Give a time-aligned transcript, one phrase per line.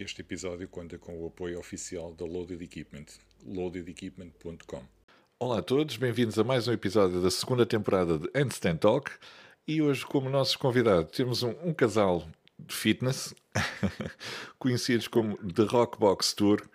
[0.00, 3.04] Este episódio conta com o apoio oficial da Loaded Equipment,
[3.44, 4.82] loadedequipment.com.
[5.38, 9.10] Olá a todos, bem-vindos a mais um episódio da segunda temporada de Handstand Talk.
[9.68, 12.26] E hoje, como nossos convidados, temos um, um casal
[12.58, 13.34] de fitness,
[14.58, 16.66] conhecidos como The Rock Box Tour,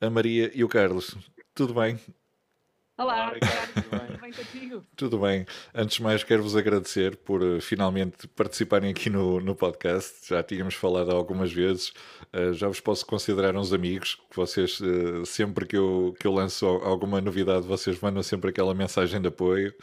[0.00, 1.16] a Maria e o Carlos.
[1.54, 2.00] Tudo bem?
[3.02, 4.16] Olá, Ricardo, tudo bem?
[4.22, 4.86] bem contigo?
[4.94, 5.46] Tudo bem.
[5.74, 10.28] Antes de mais, quero-vos agradecer por uh, finalmente participarem aqui no, no podcast.
[10.28, 11.92] Já tínhamos falado algumas vezes.
[12.32, 14.14] Uh, já vos posso considerar uns amigos.
[14.30, 18.72] Que vocês, uh, sempre que eu, que eu lanço alguma novidade, vocês mandam sempre aquela
[18.72, 19.74] mensagem de apoio.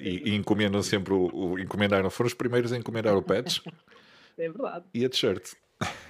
[0.00, 3.58] e, e encomendam sempre o, o, Encomendaram, foram os primeiros a encomendar o patch.
[4.36, 4.84] É verdade.
[4.92, 5.52] E a t-shirt.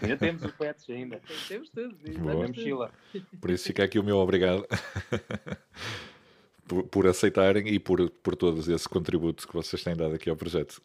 [0.02, 1.20] Ainda temos o pets ainda.
[1.48, 1.96] Temos tudo.
[2.18, 2.48] Boa.
[2.48, 2.92] mochila.
[3.40, 4.66] Por isso fica aqui o meu obrigado.
[6.66, 10.36] por, por, aceitarem e por, por todos esse contributo que vocês têm dado aqui ao
[10.36, 10.82] projeto.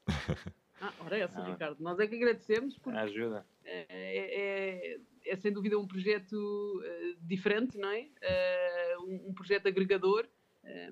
[0.81, 1.45] Ah, ora é essa, ah.
[1.45, 1.81] Ricardo.
[1.81, 3.45] Nós é que agradecemos porque ajuda.
[3.65, 8.02] É, é, é, é sem dúvida um projeto uh, diferente, não é?
[8.02, 10.25] Uh, um, um, projeto agregador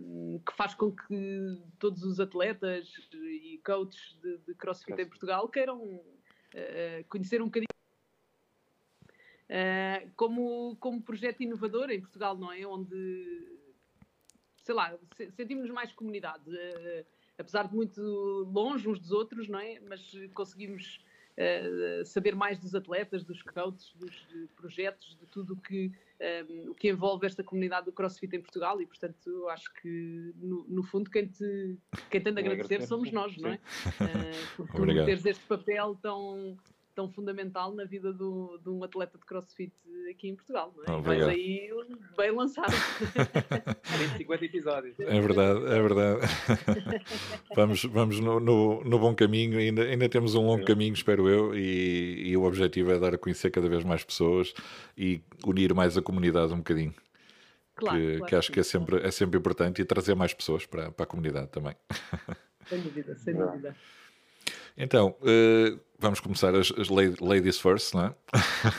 [0.01, 5.47] um, que faz com que todos os atletas e coaches de, de CrossFit em Portugal
[5.47, 6.03] queiram uh,
[7.07, 7.67] conhecer um bocadinho
[9.49, 12.67] Uh, como, como projeto inovador em Portugal, não é?
[12.67, 13.47] Onde,
[14.57, 14.93] sei lá,
[15.31, 17.05] sentimos-nos mais comunidade, uh,
[17.37, 18.01] apesar de muito
[18.51, 19.79] longe uns dos outros, não é?
[19.79, 20.99] Mas conseguimos
[21.37, 25.93] uh, saber mais dos atletas, dos coaches, dos projetos, de tudo o que,
[26.49, 30.83] um, que envolve esta comunidade do CrossFit em Portugal e, portanto, acho que, no, no
[30.83, 31.77] fundo, quem te,
[32.09, 33.59] quem tem de agradecer somos nós, não é?
[34.57, 36.57] por, por teres este papel tão
[36.97, 39.71] tão fundamental na vida do, de um atleta de crossfit
[40.09, 40.73] aqui em Portugal.
[40.75, 40.97] Não é?
[40.97, 41.27] Obrigado.
[41.27, 41.69] Mas aí
[42.17, 42.73] bem lançado.
[43.85, 44.99] 150 episódios.
[44.99, 46.21] É verdade, é verdade.
[47.55, 51.55] vamos vamos no, no, no, bom caminho, ainda, ainda temos um longo caminho, espero eu,
[51.55, 54.51] e, e o objetivo é dar a conhecer cada vez mais pessoas
[54.97, 56.95] e unir mais a comunidade um bocadinho.
[57.75, 60.65] Claro, que, claro que acho que é sempre, é sempre importante e trazer mais pessoas
[60.65, 61.75] para, para a comunidade também.
[62.65, 63.75] Sem dúvida, sem dúvida.
[64.77, 68.15] Então, uh, vamos começar as, as, ladies first, não é?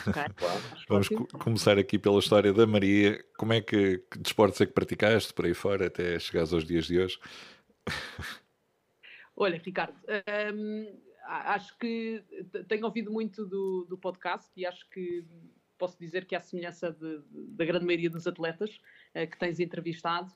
[0.09, 0.23] Okay.
[0.89, 3.21] vamos co começar aqui pela história da Maria.
[3.37, 6.87] Como é que, que desportos é que praticaste por aí fora até chegares aos dias
[6.87, 7.19] de hoje?
[9.37, 9.97] Olha, Ricardo,
[10.55, 12.23] hum, acho que
[12.69, 15.25] tenho ouvido muito do, do, podcast e acho que
[15.77, 18.71] posso dizer que, à semelhança de, de, da grande maioria dos atletas
[19.17, 20.33] uh, que tens entrevistado,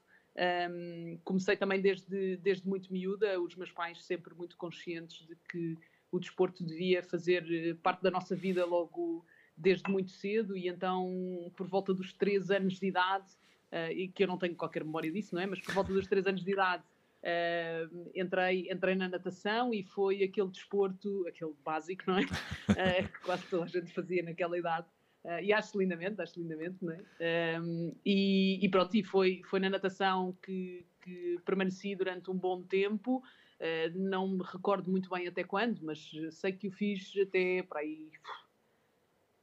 [0.70, 5.76] um, comecei também desde, desde muito miúda, os meus pais sempre muito conscientes de que
[6.10, 9.24] o desporto devia fazer eh, parte da nossa vida logo
[9.56, 13.26] desde muito cedo e então por volta dos 3 anos de idade,
[13.72, 15.46] uh, e que eu não tenho qualquer memória disso, não é?
[15.46, 16.84] Mas por volta dos 3 anos de idade
[17.22, 22.22] uh, entrei, entrei na natação e foi aquele desporto, aquele básico, não é?
[22.22, 24.86] Uh, que quase toda a gente fazia naquela idade.
[25.24, 27.60] Uh, e acho lindamente, acho lindamente, não é?
[27.60, 32.62] Um, e, e, pronto, e foi, foi na natação que, que permaneci durante um bom
[32.62, 33.22] tempo.
[33.60, 37.80] Uh, não me recordo muito bem até quando, mas sei que o fiz até para
[37.80, 38.10] aí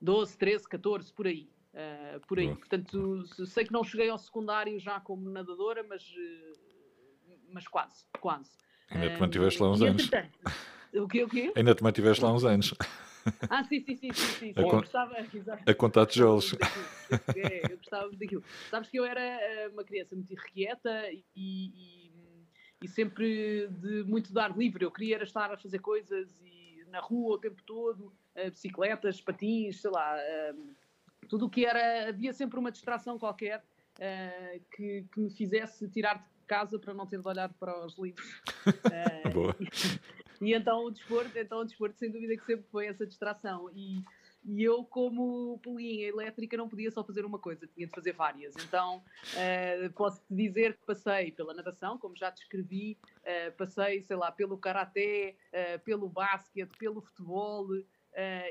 [0.01, 1.49] 12, 13, 14, por aí.
[1.73, 2.53] Uh, por aí.
[2.55, 6.03] Portanto, sei que não cheguei ao secundário já como nadadora, mas,
[7.53, 8.51] mas quase, quase.
[8.89, 10.09] Ainda te mantiveste lá uns anos.
[10.91, 11.53] O quê, o quê?
[11.55, 12.73] Ainda te mantiveste lá uns anos.
[13.49, 14.53] Ah, sim, sim, sim, sim, sim.
[14.55, 15.15] A, con gostava,
[15.65, 16.55] a contar tijolos.
[17.35, 18.43] É, eu gostava daquilo.
[18.69, 22.11] Sabes que eu era eh, uma criança muito irrequieta e,
[22.81, 24.85] e, sempre de muito dar livre.
[24.85, 29.81] Eu queria estar a fazer coisas e na rua o tempo todo, uh, bicicletas, patins,
[29.81, 30.75] sei lá, uh,
[31.27, 32.09] tudo o que era.
[32.09, 33.63] Havia sempre uma distração qualquer
[34.71, 38.41] que, que me fizesse tirar de casa para não ter de olhar para os livros.
[39.33, 39.55] Boa.
[40.41, 43.69] E então o desporto, então o desporto sem dúvida que sempre foi essa distração.
[43.73, 44.01] E,
[44.45, 48.55] e eu, como polinha elétrica, não podia só fazer uma coisa, tinha de fazer várias.
[48.63, 54.31] Então, uh, posso-te dizer que passei pela natação, como já descrevi, uh, passei, sei lá,
[54.31, 57.67] pelo karaté, uh, pelo basquete, pelo futebol,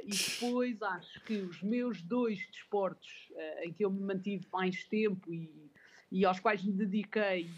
[0.05, 3.29] e depois acho que os meus dois desportos
[3.61, 5.71] em que eu me mantive mais tempo e,
[6.13, 7.51] e aos quais me dediquei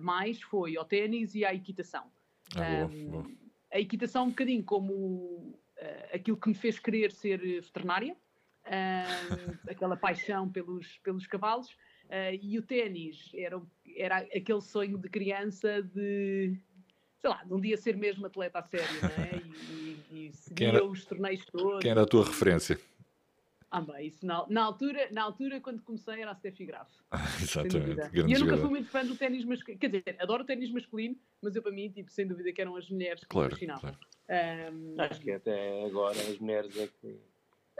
[0.00, 2.10] mais foi ao ténis e à equitação.
[2.56, 3.26] Ah, boa, boa.
[3.72, 8.16] A equitação, um bocadinho como uh, aquilo que me fez querer ser veterinária,
[8.66, 11.68] uh, aquela paixão pelos, pelos cavalos,
[12.06, 13.60] uh, e o ténis era,
[13.96, 16.58] era aquele sonho de criança de,
[17.18, 19.38] sei lá, de um dia ser mesmo atleta a sério, não é?
[19.38, 21.80] E, e, e seguia era, os torneios todos.
[21.80, 22.78] Quem era a tua referência?
[23.70, 26.90] Ah, bem, isso na, na, altura, na altura, quando comecei, era a Steffi Graf.
[27.10, 28.00] Ah, exatamente.
[28.12, 28.60] E eu nunca jogador.
[28.62, 29.78] fui muito fã do ténis masculino.
[29.78, 32.74] Quer dizer, adoro o ténis masculino, mas eu, para mim, tipo, sem dúvida que eram
[32.74, 33.92] as mulheres que claro, me fascinavam.
[33.92, 34.74] Claro.
[34.74, 37.20] Um, Acho que até agora as mulheres é que.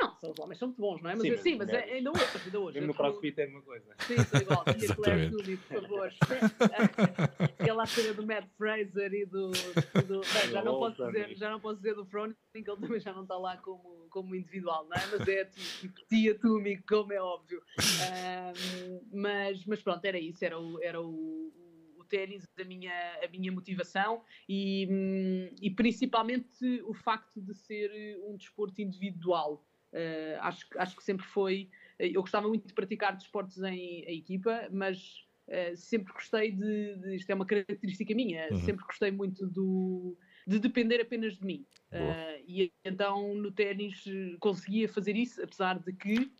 [0.00, 1.14] Não, são, os homens são muito bons, não é?
[1.14, 2.80] Mas Sim, sim, mas sim, mas é, ainda hoje, ainda hoje.
[2.80, 3.94] Mesmo no CrossFit é uma coisa.
[4.06, 4.64] Sim, sou igual.
[4.64, 5.30] Tinha Claire Exatamente.
[5.30, 6.12] Toomey, por favor.
[7.60, 9.52] Aquela cena do Matt Fraser e do.
[9.94, 12.80] e do- bem, já, não posso dizer, já não posso dizer do Froning, que ele
[12.80, 15.06] também já não está lá como, como individual, não é?
[15.10, 17.62] Mas é tipo tia Toomey, como é óbvio.
[17.78, 21.52] Ahm, mas, mas pronto, era isso, era o, era o,
[21.98, 22.92] o ténis a minha,
[23.22, 27.90] a minha motivação e, hum, e principalmente o facto de ser
[28.26, 29.62] um desporto individual.
[29.92, 31.68] Uh, acho, que- acho que sempre foi.
[31.98, 37.16] Eu gostava muito de praticar desportos em, em equipa, mas uh, sempre gostei de, de-
[37.16, 38.58] Isto é uma característica minha, Uhum.
[38.60, 40.16] sempre gostei muito do,
[40.46, 41.66] de depender apenas de mim.
[41.92, 46.30] Uh, e então no ténis eh, conseguia fazer isso, apesar de que,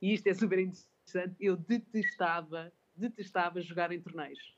[0.00, 4.54] e isto é super interessante, eu detestava, detestava jogar em torneios.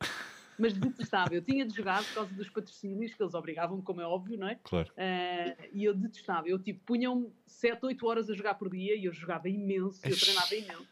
[0.58, 4.06] Mas detestava, eu tinha de jogar por causa dos patrocínios que eles obrigavam, como é
[4.06, 4.58] óbvio, não é?
[4.62, 4.88] Claro.
[4.92, 6.48] Uh, e eu detestava.
[6.48, 10.16] Eu tipo, punham-me 7, 8 horas a jogar por dia e eu jogava imenso, eu
[10.16, 10.88] treinava imenso.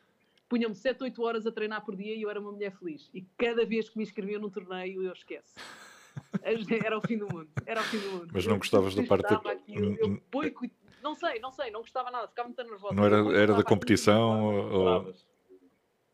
[0.49, 3.09] Punham-me 7, 8 horas a treinar por dia e eu era uma mulher feliz.
[3.15, 5.55] E cada vez que me inscreviam num torneio, eu esqueço.
[6.85, 7.49] Era o fim do mundo.
[7.65, 8.31] Era o fim do mundo.
[8.35, 10.71] Mas não Eu gostavas da parte aquilo, eu boicot-
[11.03, 12.95] Não sei, não sei, não gostava nada, ficava muito nervosa.
[12.95, 14.79] Não era, Eu era da competição aquilo.
[15.07, 15.15] ou...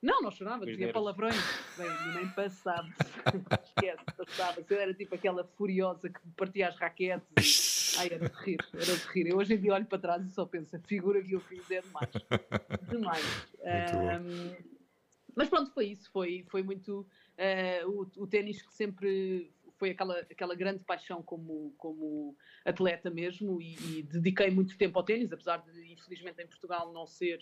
[0.01, 1.35] Não, não chorava, Pois dizia palavrões.
[1.77, 2.87] Bem, nem passava.
[3.65, 4.65] Esquece, passava.
[4.69, 7.95] Eu era tipo aquela furiosa que partia as raquetes.
[7.97, 9.27] e- Ai, era de rir, era de rir.
[9.29, 11.69] Eu hoje em dia olho para trás e só penso, a figura que eu fiz
[11.71, 12.11] é demais.
[12.89, 13.25] Demais.
[13.65, 14.55] Ahm,
[15.35, 16.09] mas pronto, foi isso.
[16.13, 17.05] Foi, foi muito
[17.37, 23.61] eh, o, o ténis que sempre foi aquela, aquela grande paixão como, como atleta mesmo
[23.61, 27.41] e, e dediquei muito tempo ao ténis, apesar de, infelizmente, em Portugal não ser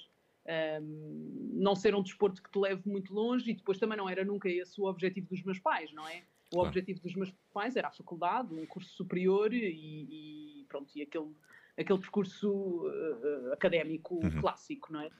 [0.82, 4.24] um, não ser um desporto que te leve muito longe e depois também não era
[4.24, 6.24] nunca esse o objetivo dos meus pais, não é?
[6.50, 6.68] O Claro.
[6.68, 11.34] objetivo dos meus pais era a faculdade, um curso superior e, e pronto, e aquele,
[11.76, 14.40] aquele percurso eh, académico Uhum.
[14.40, 15.10] clássico, não é?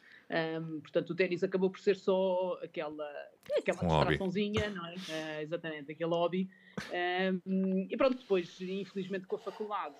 [0.60, 3.04] Um, portanto, o ténis acabou por ser só aquela,
[3.58, 5.02] aquela Um distraçãozinha, não é?
[5.08, 6.48] Eh, exatamente, aquele hobby.
[7.44, 9.96] Um, e pronto, depois, infelizmente, com a faculdade,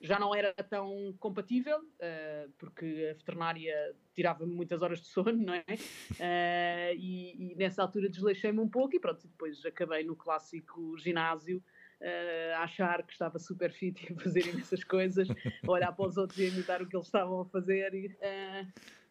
[0.00, 5.54] já não era tão compatível, uh, porque a veterinária tirava-me muitas horas de sono, não
[5.54, 5.64] é?
[5.64, 11.62] Uh, e, e nessa altura desleixei-me um pouco e pronto, depois acabei no clássico ginásio.
[12.00, 16.06] uh, a achar que estava super fit e a fazer imensas coisas, a olhar para
[16.06, 18.16] os outros e imitar o que eles estavam a fazer e,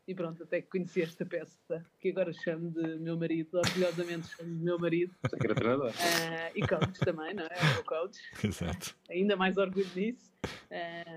[0.07, 4.49] e pronto, até que conheci esta peça que agora chamo de meu marido, orgulhosamente chamo
[4.57, 5.89] de meu marido que era treinador.
[5.91, 7.47] uh, e coach também, não é?
[7.47, 8.95] É o coach Exato.
[9.09, 10.31] ainda mais orgulho nisso.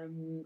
[0.09, 0.45] Um,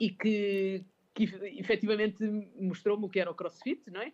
[0.00, 0.84] e que,
[1.14, 1.24] que
[1.58, 2.24] efetivamente
[2.58, 4.08] mostrou-me o que era o crossfit, não é?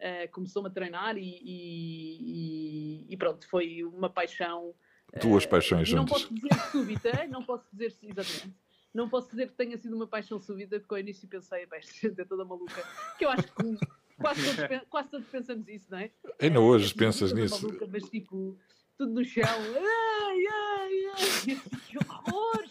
[0.00, 4.74] Uh, Começou-me a treinar e, e- e- pronto, foi uma paixão.
[5.20, 6.22] Duas uh, paixões e não juntas.
[6.22, 8.56] posso dizer súbita, não posso dizer exatamente.
[8.94, 11.92] Não posso dizer que tenha sido uma paixão súbita, porque ao início pensei, "Pá, esta
[11.92, 12.82] gente é toda maluca.
[13.18, 13.78] Que eu acho que
[14.20, 16.10] quase todos, quase todos pensamos isso, não é?
[16.40, 17.62] Ainda Eh, hoje assim, pensas nisso.
[17.66, 18.58] maluca, mas tipo,
[18.96, 19.44] tudo no chão.
[19.44, 21.18] Ai, ai, ai.
[21.88, 22.64] Que horror!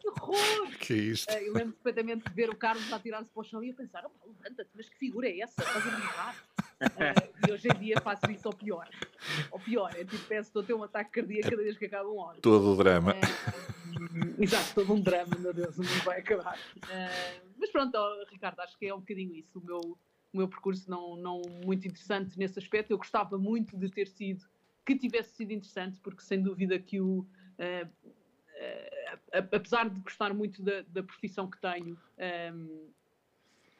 [0.00, 0.68] Que horror!
[0.78, 1.30] Que é isto?
[1.30, 3.74] Eh, Eu lembro perfeitamente de ver o Carlos a tirar-se para o chão e eu
[3.74, 5.60] pensar, "Opa, levanta-te, mas que figura é essa?
[5.62, 6.44] Estás a brincar?
[6.80, 8.88] Eh, e hoje em dia faço isso ao pior.
[9.50, 12.08] Ao pior, é tipo, peço, estou a ter um ataque cardíaco cada vez que acaba
[12.08, 12.38] um hora.
[12.40, 13.12] Todo o drama.
[13.12, 13.20] Eh,
[14.38, 16.58] exato, todo um drama, meu Deus, o mundo vai acabar.
[16.88, 19.58] Eh, mas pronto, ó, Ricardo, acho que é um bocadinho isso.
[19.58, 19.78] O meu,
[20.32, 22.90] o meu percurso não, não muito interessante nesse aspecto.
[22.90, 24.44] Eu gostava muito de ter sido,
[24.84, 27.26] que tivesse sido interessante, porque sem dúvida que o.
[29.32, 32.88] a- apesar de gostar muito da, da profissão que tenho, ehm,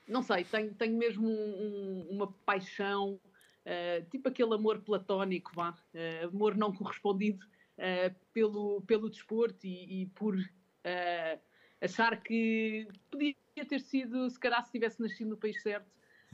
[0.08, 3.18] não sei, tenho, tenho mesmo um- um- uma paixão,
[3.64, 7.44] eh, tipo aquele amor platónico, vá, eh, amor não correspondido
[7.78, 10.36] eh, pelo, pelo desporto e, e por
[10.84, 11.38] eh,
[11.80, 13.34] achar que podia
[13.68, 15.90] ter sido, se calhar se tivesse nascido no país certo,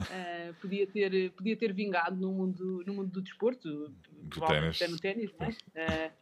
[0.09, 3.93] eh, podia, ter, podia ter vingado no mundo, no mundo do desporto,
[4.29, 4.81] provavelmente ténis.
[4.81, 6.13] até no ténis, não é?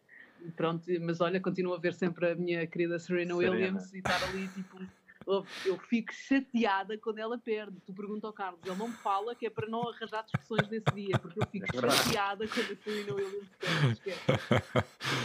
[0.55, 3.55] Pronto, mas olha, continuo a ver sempre a minha querida Serena, Serena.
[3.55, 4.79] Williams e estar ali tipo.
[5.25, 7.79] "Oh, Eu fico chateada quando ela perde.
[7.85, 10.85] Tu pergunta ao Carlos, ele não me fala que é para não arranjar discussões nesse
[10.95, 13.91] dia, porque eu fico É chateada quando a Serena Williams perde.
[13.93, 14.31] Esquece.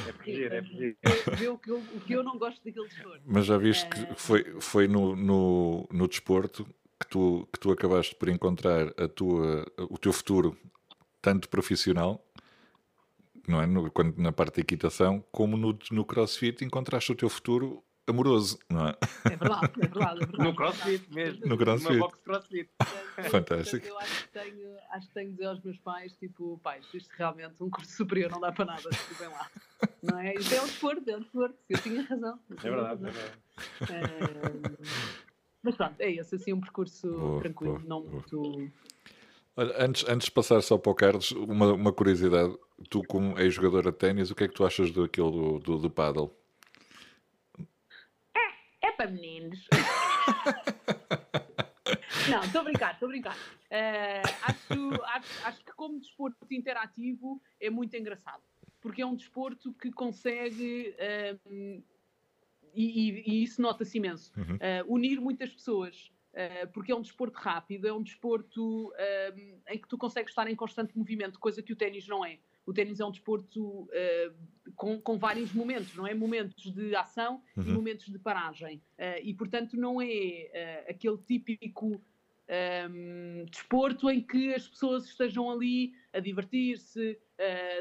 [0.08, 0.96] É fugir, é fugir.
[1.38, 3.22] Vê- o, que eu, o que eu não gosto daquele desporto.
[3.24, 6.64] Mas já viste Eh, que foi, foi no, no, no desporto
[7.00, 10.56] que tu, que tu acabaste por encontrar a tua, o teu futuro,
[11.20, 12.24] tanto profissional,
[13.46, 13.66] não é?
[13.66, 18.58] No, quando, na parte da equitação, como no, no crossfit encontraste o teu futuro amoroso,
[18.70, 18.94] não é?
[19.24, 20.22] É verdade, é verdade.
[20.22, 21.46] É verdade No crossfit mesmo.
[21.46, 21.90] No crossfit.
[21.92, 22.68] Uma box crossfit.
[23.30, 23.86] Fantástico.
[23.86, 26.86] portanto, Eu acho que, tenho, acho que tenho de dizer aos meus pais, tipo, pais,
[26.94, 29.50] isto realmente, um curso superior não dá para nada, desculpem lá.
[30.02, 30.34] Não é?
[30.34, 31.56] Isto é um desporto, é um desporto.
[31.68, 32.38] Eu tinha razão.
[32.50, 33.12] eu É verdade, é razão.
[33.12, 33.40] verdade.
[33.90, 34.86] Eh,
[35.62, 38.12] Mas pronto, é esse, assim, um percurso Boa, tranquilo, boa, não boa.
[38.12, 38.72] muito.
[39.58, 42.54] Olha, antes, antes de passar só para o Carlos, uma, uma curiosidade.
[42.90, 45.90] Tu, como ex-jogadora de ténis, o que é que tu achas daquilo do, do, do
[45.90, 46.36] paddle?
[48.96, 49.66] Para meninos.
[52.30, 53.36] Não, estou a brincar, estou a brincar.
[53.70, 58.42] Eh, acho, acho, acho que como desporto interativo é muito engraçado.
[58.80, 61.82] Porque é um desporto que consegue, ehm,
[62.74, 66.10] e, e- e isso nota-se imenso, eh, unir muitas pessoas.
[66.74, 68.92] porque é um desporto rápido, é um desporto
[69.70, 72.38] em que tu consegues estar em constante movimento, coisa que o ténis não é.
[72.66, 74.32] O ténis é um desporto eh,
[74.74, 76.12] com, com vários momentos, não é?
[76.14, 77.74] Momentos de ação e Uhum.
[77.74, 78.82] momentos de paragem.
[78.98, 82.02] Eh, e, portanto, não é eh, aquele típico
[82.48, 87.18] ehm, desporto em que as pessoas estejam ali a divertir-se,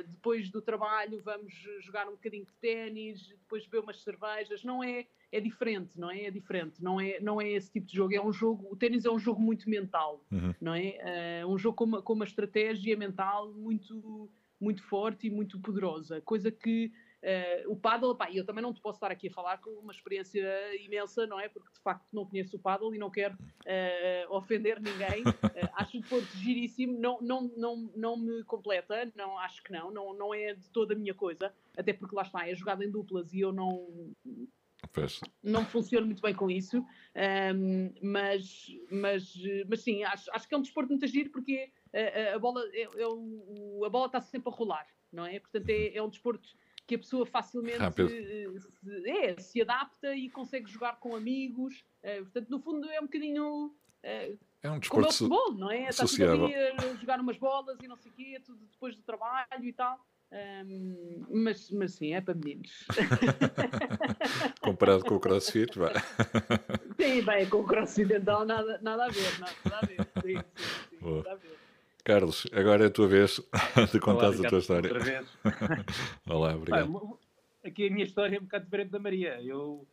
[0.08, 4.63] depois do trabalho vamos jogar um bocadinho de ténis, depois beber umas cervejas.
[4.63, 6.24] Não é, é diferente, não é?
[6.25, 8.13] É diferente, não é, não é esse tipo de jogo.
[8.13, 10.54] É um jogo, o ténis é um jogo muito mental, Uhum.
[10.60, 11.46] não é?
[11.48, 14.30] Um jogo com uma, com uma estratégia mental muito,
[14.65, 16.91] muito forte e muito poderosa, coisa que
[17.22, 19.91] eh, o paddle, pá, eu também não te posso estar aqui a falar com uma
[19.91, 20.43] experiência
[20.84, 21.48] imensa, não é?
[21.48, 25.24] Porque de facto não conheço o paddle e não quero eh, ofender ninguém.
[25.57, 29.89] Eh, acho o desporto giríssimo, não, não, não, não me completa, não, acho que não,
[29.89, 32.91] não, não é de toda a minha coisa, até porque lá está, é jogado em
[32.91, 34.12] duplas e eu não,
[34.91, 35.22] Pois.
[35.41, 36.84] não funciono muito bem com isso,
[37.15, 39.34] ahm, mas, mas,
[39.69, 41.72] mas sim, acho, acho que é um desporto muito agir porque
[42.35, 45.39] a, bola é, é o- a bola está sempre a rolar, não é?
[45.39, 46.49] Portanto, é, é um desporto
[46.87, 51.83] que a pessoa facilmente se, é, se adapta e consegue jogar com amigos.
[52.03, 55.09] eh, portanto, no fundo, é um bocadinho eh, É um como é desporto.
[55.09, 55.87] o futebol, não é?
[55.87, 55.91] A
[56.95, 59.99] jogar umas bolas e não sei o quê, tudo depois do trabalho e tal.
[60.31, 62.85] Ahm, mas, mas sim, é para meninos.
[64.61, 65.91] Comparado com o CrossFit, vá.
[66.99, 70.07] Sim, bem, com o cross-ocidental nada, nada a ver, nada a ver.
[70.21, 71.64] Sim, sim, sim, nada a ver.
[72.09, 73.41] Carlos, agora é a tua vez
[73.91, 74.93] de contares a tua história.
[74.93, 75.27] Outra vez.
[76.29, 76.88] Olá, obrigado.
[76.88, 77.19] mo-
[77.63, 79.41] aqui a minha história é um bocado diferente da Maria.
[79.41, 79.88] Eu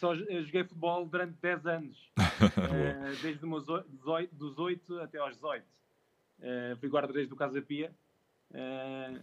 [0.00, 4.98] só eu joguei futebol durante 10 anos, eh, desde os meus oi- 18 dos 8
[5.00, 5.64] até aos 18.
[6.40, 7.92] Eh, fui guarda-redes do Casa Pia.
[8.52, 9.20] Eh,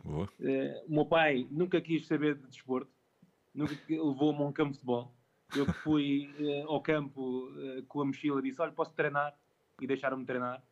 [0.88, 2.89] o meu pai nunca quis saber de desporto,
[3.53, 5.13] nunca levou-me a um campo de futebol.
[5.53, 6.33] Eu que fui
[6.65, 7.51] ao campo
[7.89, 9.35] com a mochila disse: Olha, posso treinar?
[9.81, 10.63] E deixaram-me treinar.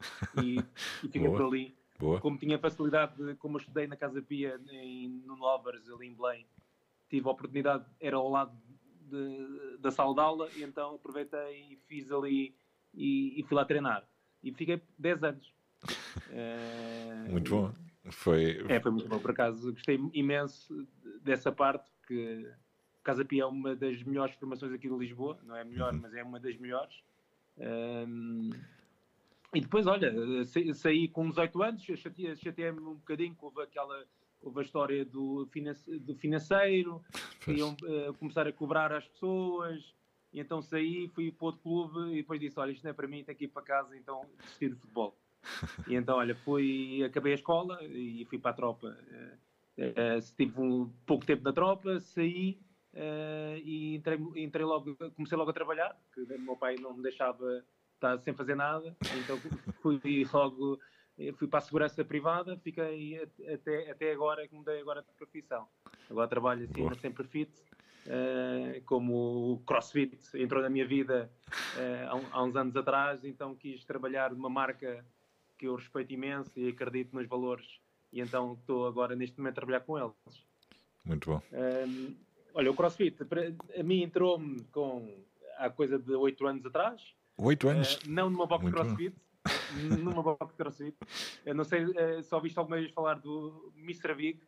[0.42, 0.64] E, e
[1.12, 2.22] fiquei por ali Boa.
[2.22, 6.14] como tinha facilidade, de- como eu estudei na Casa Pia, em, no Novers, ali em
[6.14, 6.46] Belém,
[7.10, 8.56] tive a oportunidade, era ao lado
[9.10, 12.56] de- da sala de aula, e então aproveitei e fiz ali
[12.94, 14.08] e, e fui lá treinar.
[14.44, 15.54] E fiquei 10 anos.
[17.30, 17.74] Muito bom.
[18.12, 18.64] Foi.
[18.70, 19.72] É, foi muito bom, por acaso.
[19.74, 20.88] Gostei imenso
[21.22, 22.50] dessa parte, porque
[23.04, 25.38] Casa Pia é uma das melhores formações aqui de Lisboa.
[25.44, 26.00] Não é a melhor, Uhum.
[26.02, 26.96] mas é uma das melhores.
[29.54, 30.14] E depois, olha,
[30.46, 34.06] sa- saí com 18 anos, chateei- chateei-me um bocadinho, que houve aquela...
[34.42, 37.04] Houve a história do, finance- do financeiro,
[37.44, 37.58] Pois.
[37.58, 39.94] iam eh, começar a cobrar às pessoas,
[40.32, 43.06] e então saí, fui para outro clube e depois disse: Olha, isto não é para
[43.06, 45.14] mim, tenho que ir para casa, então desisti de futebol.
[45.90, 48.98] e então, olha, fui, acabei a escola e fui para a tropa.
[49.78, 52.58] Eh, eh, Estive um pouco tempo na tropa, saí
[52.94, 57.04] eh, e entrei, entrei logo, comecei logo a trabalhar, porque o meu pai não me
[57.04, 57.62] deixava
[58.00, 59.38] estar sem fazer nada, então
[59.82, 60.00] fui
[60.32, 60.80] logo.
[61.36, 63.22] Fui para a segurança privada, fiquei
[63.54, 65.68] até, até agora que mudei agora de profissão.
[66.10, 66.92] Agora trabalho assim Boa.
[66.92, 67.52] na Sempre Fit,
[68.08, 71.30] eh, como o CrossFit entrou na minha vida
[71.78, 75.06] eh, há, uns anos atrás, então quis trabalhar numa marca
[75.58, 77.68] que eu respeito imenso e acredito nos valores,
[78.14, 80.16] e então estou agora neste momento a trabalhar com eles.
[81.04, 81.42] Muito bom.
[81.52, 82.16] Ahm,
[82.54, 83.18] olha, o CrossFit,
[83.78, 85.22] a mim entrou-me com
[85.58, 88.00] há coisa de 8 anos atrás, Oito anos.
[88.04, 88.96] eh, não numa box de Muito bom.
[88.96, 89.16] CrossFit,
[89.98, 90.98] numa box de CrossFit.
[91.46, 94.14] Eu não sei eh, se ouviste alguma vez falar do Mr.
[94.14, 94.40] Big,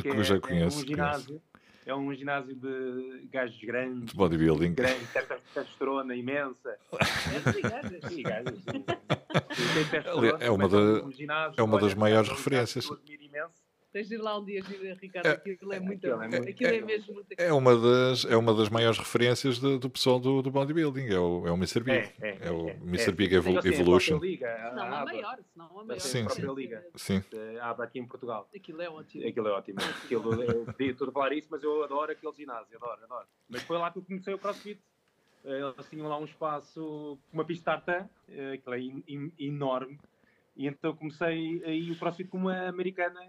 [0.00, 0.44] que eu já é, conheço.
[0.78, 0.86] é um conheço.
[0.86, 1.42] ginásio,
[1.86, 4.74] é um ginásio de gajos grandes, De bodybuilding.
[4.74, 5.06] grande,
[5.54, 6.76] testosterona imensa.
[6.92, 8.84] É, sim, é, Sim, gajos, sim.
[9.54, 12.90] Sim, tem testosterona, É uma começam da- ginásio, é uma das maiores é um referências.
[12.90, 13.23] que.
[13.94, 15.26] Tens de ir lá um dia, gira, Ricardo.
[15.26, 16.04] É- aquilo é muito.
[16.12, 17.28] aquilo é aquilo é é- mesmo muito.
[17.38, 21.06] É uma das, é uma das maiores referências de- do pessoal do, do bodybuilding.
[21.06, 21.78] É o, é o Mr.
[21.78, 21.96] Big.
[21.98, 23.10] É, é, É o é, Mr.
[23.10, 23.12] é.
[23.12, 24.18] Big Evol- Evolution.
[24.18, 26.00] liga, a Não, a maior, senão a maior.
[26.00, 26.40] Sim, sim.
[26.42, 26.84] referência.
[26.96, 27.22] Sim.
[27.60, 28.48] a ABA aqui em Portugal.
[28.52, 29.28] Aquilo é ótimo.
[29.28, 29.78] Aquilo é ótimo.
[29.80, 33.26] Aquilo, eu podia tudo falar isso, mas eu adoro aquele ginásio, adoro, adoro.
[33.48, 34.80] Mas foi lá que eu comecei o CrossFit.
[35.44, 40.00] Eles tinham lá um espaço, uma pista tartan, eh, aquilo é in- in- enorme.
[40.56, 43.20] E então eu comecei aí o CrossFit com uma americana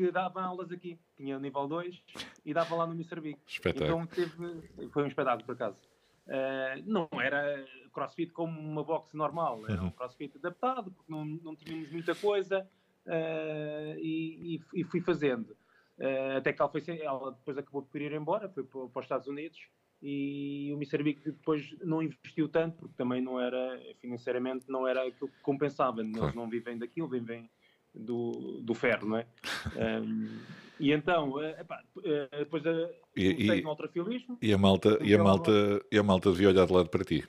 [0.00, 0.98] que dava aulas aqui.
[1.16, 2.02] Tinha o nível 2
[2.44, 3.20] e dava lá no Mr.
[3.20, 3.38] Big.
[3.46, 4.02] Espetáculo.
[4.02, 5.78] Então teve, foi um espetáculo por acaso.
[6.26, 9.90] Eh, não era crossfit como uma boxe normal, era um Uhum.
[9.90, 12.68] crossfit adaptado, porque não, não tínhamos muita coisa
[13.06, 15.56] eh, e, e- fui fazendo.
[15.98, 19.04] Eh, até que ela, foi, ela depois acabou por ir embora, foi para, para os
[19.04, 19.58] Estados Unidos
[20.02, 21.02] e o Mr.
[21.02, 26.00] Big depois não investiu tanto, porque também não era, financeiramente, não era aquilo que compensava.
[26.00, 26.36] Eles Claro.
[26.36, 27.50] não vivem daquilo, vivem
[27.94, 29.26] do, do ferro, não é?
[30.02, 30.38] Um,
[30.78, 34.38] e então, eh, epá, eh, depois eh, E- comecei e- no ultrafilismo.
[34.40, 35.50] E a malta, e a malta,
[35.92, 37.22] e a malta devia olhar de lado para ti.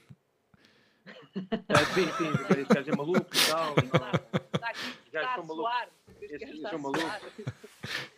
[1.70, 3.74] Ah, sim, sim, este gajo é maluco e tal.
[4.54, 4.80] Está aqui,
[5.12, 5.56] Já está a maluco.
[5.56, 5.90] suar.
[6.22, 7.02] Este gajo gajos está a são malucos.
[7.02, 7.22] suar.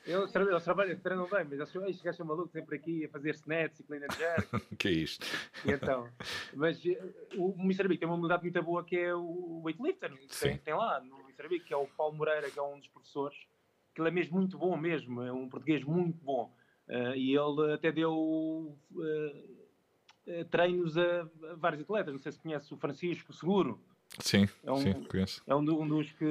[0.06, 3.06] Eles, tra- eles trabalham, eles treinam bem, mas acham, este gajo é maluco, sempre aqui
[3.06, 4.48] a fazer snatch e clean and jerk.
[4.78, 5.26] Que é isto?
[5.66, 6.08] E então,
[6.54, 6.80] mas
[7.38, 7.88] o Mr.
[7.88, 10.50] Big tem uma modalidade muito boa que é o weightlifter, que Sim.
[10.50, 11.50] tem, tem lá no Mr.
[11.50, 13.38] Big, que é o Paulo Moreira, que é um dos professores,
[13.94, 16.52] que ele é mesmo muito bom mesmo, é um português muito bom.
[16.88, 18.76] Eh, e ele até deu
[20.28, 21.22] eh, treinos a,
[21.52, 23.80] a vários atletas, não sei se conhece o Francisco Seguro,
[24.20, 25.42] Sim, É um- sim, conheço.
[25.48, 26.24] é um, um dos que,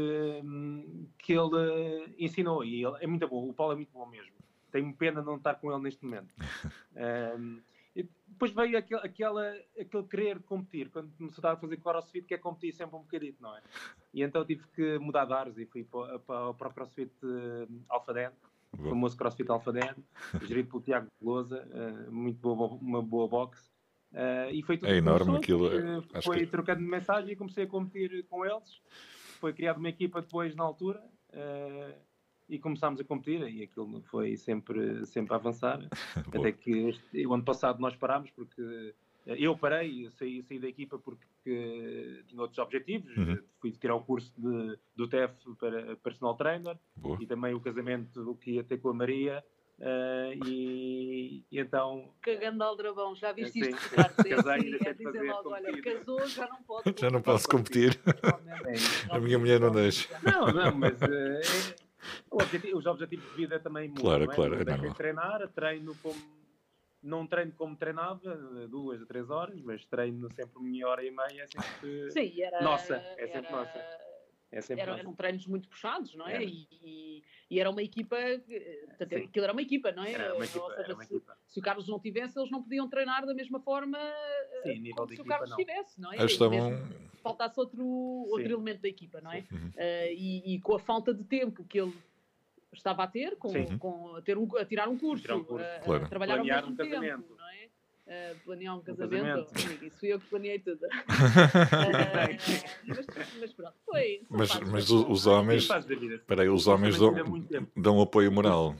[0.44, 4.06] hum, que ele eh, ensinou e ele é muito bom, o Paulo é muito bom
[4.06, 4.32] mesmo.
[4.70, 6.32] Tenho pena de não estar com ele neste momento.
[6.94, 7.62] Hum,
[7.96, 9.50] e depois veio aquele, aquela,
[9.80, 13.56] aquele querer competir, quando começou a fazer crossfit, que é competir sempre um bocadinho, não
[13.56, 13.62] é?
[14.14, 17.68] E então tive que mudar de ares e fui para, para, para o crossfit uh,
[17.88, 18.30] Alphaden,
[18.78, 19.94] o famoso crossfit Alphaden,
[20.46, 23.70] gerido pelo Tiago Velosa, eh, muito boa, uma boa boxe.
[24.14, 27.64] Eh, e foi tudo É enorme começou, aquilo, eh, foi que- trocando mensagem e comecei
[27.64, 28.80] a competir com eles.
[29.40, 31.02] Foi criada uma equipa depois na altura
[31.32, 31.94] eh,
[32.48, 35.80] e começámos a competir e aquilo foi sempre, sempre a avançar.
[36.48, 38.94] Até que este- o ano passado nós parámos porque eh,
[39.26, 43.16] eu parei, saí, saí da equipa porque tinha outros objetivos.
[43.16, 43.38] Uhum.
[43.60, 47.18] Fui tirar o curso de, do TEF para personal trainer Boa.
[47.20, 49.44] e também o casamento que ia ter com a Maria.
[49.80, 53.94] eh, e, e então Cagando aldrabão, já viste Sim, isto?
[53.94, 56.94] É Casei, assim, é dizer fazer logo, olha, casou, já não pode.
[57.00, 58.00] Já não posso competir.
[58.66, 60.08] é, A minha mulher não deixa.
[60.22, 61.76] Não, não, mas eh, é-
[62.30, 64.02] objetivo- os objetivos de vida também mudam.
[64.02, 64.26] Claro, é?
[64.34, 66.41] claro, é de treinar, treino como.
[67.02, 68.20] Não treino como treinava,
[68.62, 72.10] eh, duas a três horas, mas treino sempre uma hora e meia, é sempre.
[72.12, 72.62] Sim, era.
[72.62, 74.02] Nossa, é sempre era- nossa.
[74.54, 75.02] É sempre Eram, nossa.
[75.02, 76.34] eram treinos muito puxados, não é?
[76.34, 76.44] Era.
[76.44, 78.16] E, e- e era uma equipa.
[78.18, 80.12] eh, Portanto, aquilo era uma equipa, não é?
[80.12, 81.38] Era uma Ou equipa, seja, era uma se, equipa.
[81.48, 84.94] se o Carlos não tivesse, eles não podiam treinar da mesma forma eh, Sim, nível
[84.96, 85.56] como de se o equipa Carlos não.
[85.56, 86.18] tivesse, não é?
[86.18, 86.70] Eles estavam.
[87.22, 88.52] Faltasse outro, outro Sim.
[88.52, 89.44] elemento da equipa, não é?
[89.50, 89.70] Uhum.
[89.76, 91.94] Eh, e, e com a falta de tempo que ele
[92.72, 93.78] estava a ter, com, Sim.
[93.78, 95.64] com- a, ter um, a tirar um curso, Tirar um curso.
[95.66, 96.08] a- a, Claro.
[96.08, 97.36] trabalhar Planear ao mesmo um tempo, casamento.
[97.36, 97.62] não é?
[98.44, 99.46] Planear um casamento.
[99.46, 100.84] casamento, amigo, isso fui eu que planeei tudo.
[100.84, 102.38] Eh,
[102.88, 103.06] mas,
[103.40, 104.20] mas pronto, foi.
[104.28, 105.68] Mas, mas os homens.
[105.70, 107.14] Espera aí, os homens dão,
[107.76, 108.74] dão apoio moral.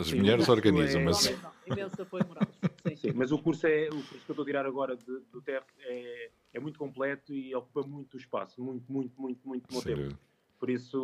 [0.00, 1.18] As Sim, mulheres organizam, é- mas.
[1.20, 2.48] Os homens não, imenso apoio moral.
[2.88, 2.96] Sim.
[2.96, 5.40] Sim, mas o curso, é, o curso que eu estou a tirar agora de- do
[5.42, 10.18] TEF é, é muito completo e ocupa muito espaço, muito, muito, muito, muito meu tempo.
[10.58, 10.98] Por isso,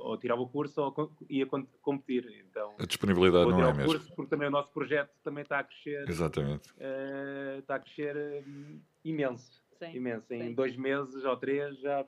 [0.00, 1.46] ou tirava o curso ou ia
[1.80, 2.44] competir.
[2.50, 3.92] Então, A disponibilidade não é mesmo.
[3.92, 6.68] curso porque também o nosso projeto também está a crescer, Exatamente.
[6.78, 9.96] eh, está a crescer hum, imenso, Sim.
[9.96, 10.32] imenso.
[10.32, 10.54] Em sim.
[10.54, 12.06] dois meses ou três já é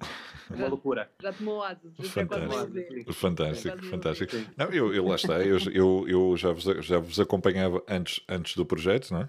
[0.54, 1.10] uma loucura.
[1.20, 3.12] Já tomou asas, nem Fantástico.
[3.12, 4.36] Fantástico, fantástico.
[4.56, 8.56] Não, eu, eu lá está, eu, eu, eu já, vos, já vos acompanhava antes, antes
[8.56, 9.28] do projeto, não é?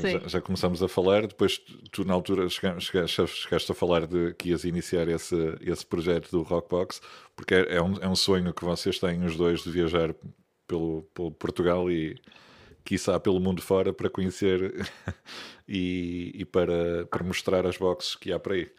[0.00, 0.20] Sim.
[0.20, 1.58] já, já começámos a falar, depois
[1.92, 6.30] tu, na altura chega- chegaste, chegaste a falar de que ias iniciar esse, esse projeto
[6.30, 7.00] do Rockbox,
[7.36, 10.14] porque é, é um, é um sonho que vocês têm os dois de viajar
[10.66, 12.20] pelo, pelo Portugal e
[12.84, 14.74] quiçá pelo mundo fora para conhecer
[15.68, 18.70] e, e para, para mostrar as boxes que há por aí.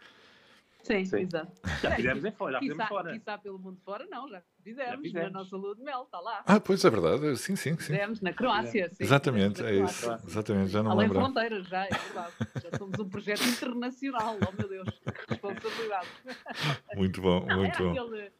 [0.82, 1.18] Sim, Sim.
[1.18, 1.52] exato.
[1.82, 3.12] Já fizemos em fora, já fizemos Quiçá, fora.
[3.12, 5.32] quiçá pelo mundo fora, não, já fizemos, Já na fizemos.
[5.32, 6.42] nossa lua de mel, está lá.
[6.46, 7.76] Ah, pois é verdade, sim, sim, sim.
[7.76, 9.04] Fizemos na Croácia, sim.
[9.04, 10.06] Exatamente, é isso.
[10.06, 10.26] Croácia.
[10.28, 11.22] Exatamente, já não Além lembro.
[11.22, 12.32] fronteiras, já, é verdade.
[12.62, 16.08] Já somos um projeto internacional, oh meu Deus, que responsabilidade.
[16.96, 17.90] Muito bom, Não, muito bom.
[17.90, 18.32] aquele,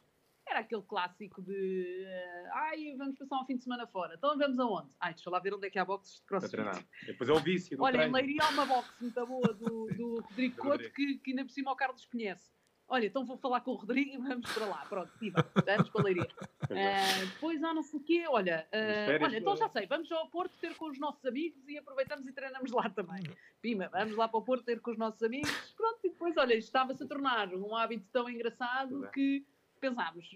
[0.50, 4.14] era aquele clássico de eh, ai, vamos passar um fim de semana fora.
[4.16, 4.90] Então vamos aonde?
[5.00, 6.50] Ai, deixa lá ver onde é que há boxes de crossfit.
[6.50, 6.84] treinar.
[7.06, 8.12] Depois é o vício do Olha, em.
[8.12, 11.72] Leiria há uma box muito boa do, do Rodrigo Couto que, que ainda por cima
[11.72, 12.50] o Carlos conhece.
[12.92, 14.84] Olha, então vou falar com o Rodrigo e vamos para lá.
[14.88, 16.28] Pronto, e vamos, vamos para Leiria.
[16.62, 20.28] Ah, depois há não sei o quê, olha, férias, olha, então já sei, vamos ao
[20.28, 23.22] Porto ter com os nossos amigos e aproveitamos e treinamos lá também.
[23.62, 26.54] Pima, vamos lá para o Porto ter com os nossos amigos, pronto, e depois, olha,
[26.54, 29.10] isto estava-se a tornar um hábito tão engraçado é.
[29.10, 29.46] que
[29.80, 30.30] pensámos,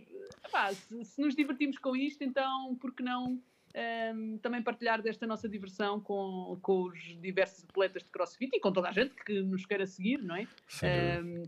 [0.44, 3.40] "Epá, se, se nos divertimos com isto, então por que não
[3.74, 8.72] ahm, também partilhar desta nossa diversão com, com os diversos atletas de CrossFit e com
[8.72, 10.46] toda a gente que nos queira seguir, não é?
[11.22, 11.42] Um,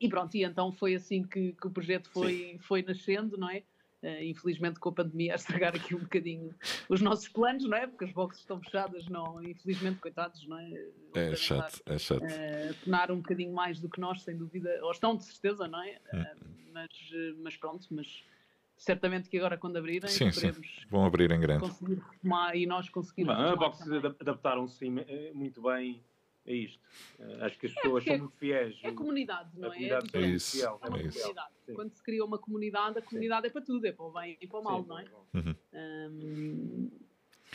[0.00, 3.62] e pronto, e então foi assim que, que o projeto foi, foi nascendo, não é?
[4.04, 6.54] Uh, infelizmente com a pandemia a estragar aqui um bocadinho
[6.90, 7.86] os nossos planos, não é?
[7.86, 10.90] Porque as boxes estão fechadas, não, infelizmente, coitados, não é?
[11.14, 12.22] É chato, é chato.
[12.22, 15.82] Uh, penar um bocadinho mais do que nós, sem dúvida, ou estão de certeza, não
[15.82, 15.98] é?
[16.12, 16.90] Uh, mas,
[17.38, 18.22] mas pronto, mas
[18.76, 20.52] certamente que agora quando abrirem sim, sim.
[20.90, 23.88] vão abrir em grande conseguir retomar e nós conseguimos a boxes
[24.20, 24.84] adaptaram-se
[25.32, 26.02] muito bem
[26.46, 26.80] a isto
[27.18, 29.82] uh, acho que as é pessoas é, são muito fiéis é comunidade não é?
[29.82, 31.34] é, é isso, fiel, é, é isso.
[31.74, 33.48] quando se cria uma comunidade a comunidade sim.
[33.48, 35.04] é para tudo é para o bem e para o mal sim, não é
[35.34, 35.54] uhum.
[35.72, 36.90] um,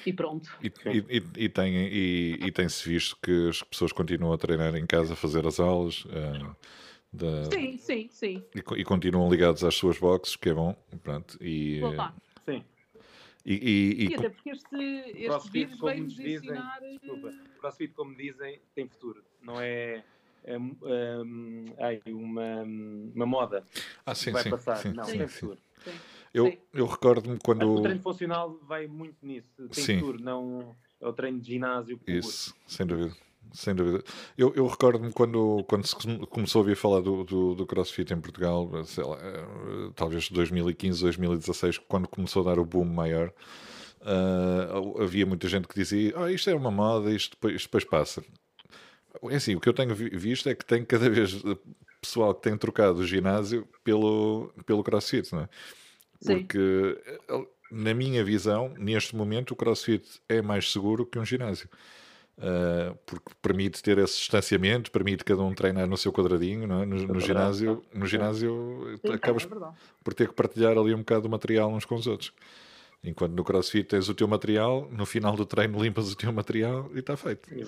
[0.05, 0.49] e pronto.
[0.63, 4.85] E, e, e, tem, e, e tem-se visto que as pessoas continuam a treinar em
[4.85, 6.05] casa, a fazer as aulas.
[6.05, 6.55] Uh,
[7.11, 7.45] da...
[7.45, 8.43] Sim, sim, sim.
[8.55, 10.75] E, e, continuam ligados às suas boxes, que é bom.
[11.03, 11.81] Pronto, e,
[12.45, 12.63] Sim.
[13.45, 16.79] E, e, e, até porque este, este vírus veio-nos dizem, ensinar...
[16.81, 19.23] Desculpa, CrossFit, como dizem, tem futuro.
[19.41, 20.03] Não é,
[20.43, 22.63] é, é, é uma,
[23.15, 23.65] uma moda
[24.05, 24.77] ah, sim, vai sim, passar.
[24.77, 25.59] Sim, não, sim, tem futuro.
[25.83, 25.91] Sim.
[26.33, 27.67] Eu, eu recordo-me quando...
[27.67, 29.67] O treino funcional vai muito nisso.
[29.69, 29.99] Tem sim.
[29.99, 31.97] futuro, não é o treino de ginásio.
[31.97, 32.11] Puro.
[32.11, 33.15] Isso, sem dúvida
[33.53, 34.03] sem dúvida.
[34.37, 35.95] Eu, eu recordo-me quando, quando se
[36.27, 41.01] começou a ouvir falar do, do, do, CrossFit em Portugal, sei lá, eh, talvez 2015,
[41.01, 43.31] 2016, quando começou a dar o boom maior,
[44.01, 47.83] uh, havia muita gente que dizia: oh, isto é uma moda, isto depois, isto depois
[47.83, 48.23] passa.
[49.29, 51.41] É assim, o que eu tenho visto é que tem cada vez
[52.01, 55.49] pessoal que tem trocado o ginásio pelo, pelo CrossFit, não é?
[56.25, 61.69] Porque, eh, na minha visão, neste momento, o CrossFit é mais seguro que um ginásio.
[62.39, 66.85] Uh, porque permite ter esse distanciamento, permite cada um treinar no seu quadradinho, não é?
[66.85, 69.47] no, no é ginásio, no ginásio Sim, acabas é
[70.01, 72.31] por ter que partilhar ali um bocado o material uns com os outros.
[73.01, 76.89] Enquanto no CrossFit tens o teu material, no final do treino limpas o teu material
[76.93, 77.47] e está feito.
[77.47, 77.63] Sim,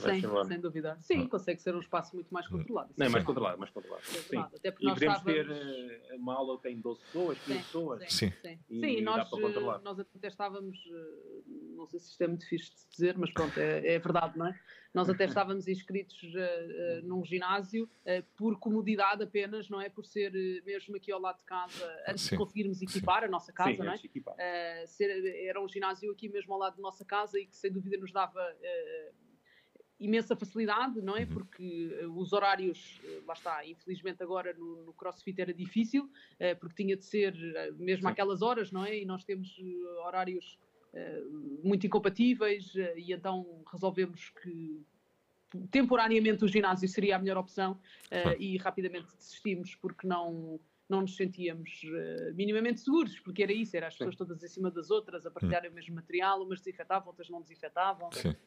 [0.46, 0.98] sem dúvida.
[1.00, 2.94] Sim, consegue ser um espaço muito mais controlado.
[2.98, 4.04] Não, é mais controlado, mais controlado.
[4.14, 4.38] É sim.
[4.38, 5.24] Até porque e podemos estávamos...
[5.24, 8.14] ter uh, uma aula que tem 12 pessoas, 15 pessoas.
[8.14, 8.60] Sim, sim.
[8.70, 11.42] E, sim, e nós, eh, nós até estávamos, eh,
[11.78, 14.48] não sei se isto é muito fixe de dizer, mas pronto, é, é verdade, não
[14.48, 14.60] é?
[14.94, 19.90] Nós até estávamos inscritos uh, uh, num ginásio uh, por comodidade apenas, não é?
[19.90, 20.32] Por ser
[20.66, 22.32] mesmo aqui ao lado de casa, antes Sim.
[22.32, 23.26] de conseguirmos equipar Sim.
[23.26, 24.86] a nossa casa, Sim, não é?
[24.88, 27.98] Ser, era um ginásio aqui mesmo ao lado da nossa casa e que sem dúvida
[27.98, 28.42] nos dava
[30.00, 31.22] imensa facilidade, não é?
[31.22, 31.28] Uhum.
[31.28, 36.10] Porque os horários, lá está, infelizmente agora no, no CrossFit era difícil,
[36.60, 37.36] porque tinha de ser
[37.78, 38.12] mesmo Sim.
[38.12, 38.98] aquelas horas, não é?
[38.98, 39.56] E nós temos
[40.06, 40.58] horários
[41.64, 44.86] muito incompatíveis eh, e então resolvemos que
[45.70, 50.60] temporariamente o ginásio seria a melhor opção uh, e rapidamente desistimos porque não
[50.92, 54.18] não nos sentíamos uh, minimamente seguros, porque era isso, era as pessoas Sim.
[54.18, 55.70] todas em cima das outras, a partilhar hum.
[55.70, 58.40] o mesmo material, umas desinfetavam, outras não desinfetavam, uh,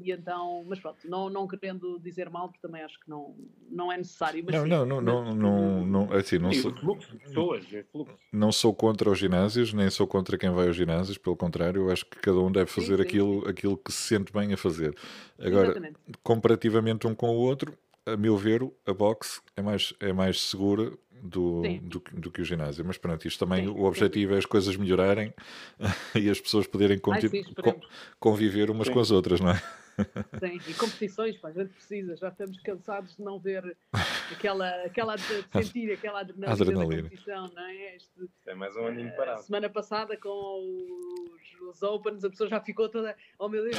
[0.00, 3.36] e então, mas pronto, não, não querendo dizer mal, porque também acho que não,
[3.68, 4.44] não é necessário.
[4.46, 7.84] não, não, não, não, não, não, assim, não sou, pessoas, é
[8.32, 11.90] não sou contra os ginásios, nem sou contra quem vai aos ginásios, pelo contrário, eu
[11.90, 13.50] acho que cada um deve fazer sim, sim, aquilo, sim.
[13.50, 14.94] aquilo que se sente bem a fazer.
[15.36, 15.98] Agora, Exatamente.
[16.22, 20.96] comparativamente um com o outro, a meu ver, a boxe é mais, é mais segura
[21.22, 22.84] do, do, do, que o ginásio.
[22.84, 24.36] Mas pronto, isto também, sim, o objetivo sim.
[24.36, 25.32] é as coisas melhorarem
[26.14, 27.20] e as pessoas poderem Ai,
[28.18, 29.62] conviver umas com as outras, não é?
[30.38, 33.76] Sim, e competições, pá, a gente precisa, já estamos cansados de não ver
[34.30, 37.02] aquela, aquela de sentir aquela adrenalina, adrenalina.
[37.02, 37.96] da competição, não é?
[37.96, 39.42] Este, é mais um aninho parado.
[39.42, 43.76] Semana passada com os, os Opens, a pessoa já ficou toda, oh meu Deus,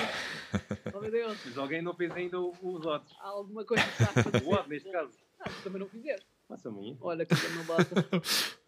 [0.93, 1.37] oh meu Deus.
[1.45, 3.15] Mas alguém não fez ainda os odds.
[3.19, 5.17] Há alguma coisa que está O odd, neste caso.
[5.39, 6.27] Ah, também não fizeste.
[6.49, 6.97] Passa a mim.
[6.99, 7.95] Olha, que não basta.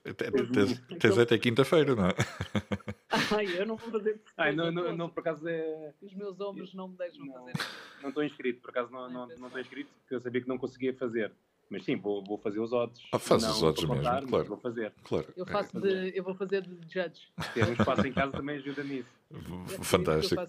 [0.99, 2.13] Tens até quinta-feira, não é?
[3.35, 4.21] Ai, eu não vou fazer.
[4.37, 5.91] Ai, não, não, não, por acaso é.
[5.99, 7.53] Os meus ombros não me deixam não, fazer
[8.03, 10.59] Não estou inscrito, por acaso não, não, não estou inscrito, porque eu sabia que não
[10.59, 11.31] conseguia fazer.
[11.71, 13.01] Mas sim, vou, vou fazer os odds.
[13.13, 14.45] Ah, faz os odds mesmo, contar, claro.
[14.45, 14.91] Vou fazer.
[15.05, 15.27] Claro.
[15.37, 17.29] Eu, faço de, eu vou fazer de judge.
[17.53, 19.09] Ter um espaço em casa também ajuda nisso.
[19.81, 20.43] Fantástico.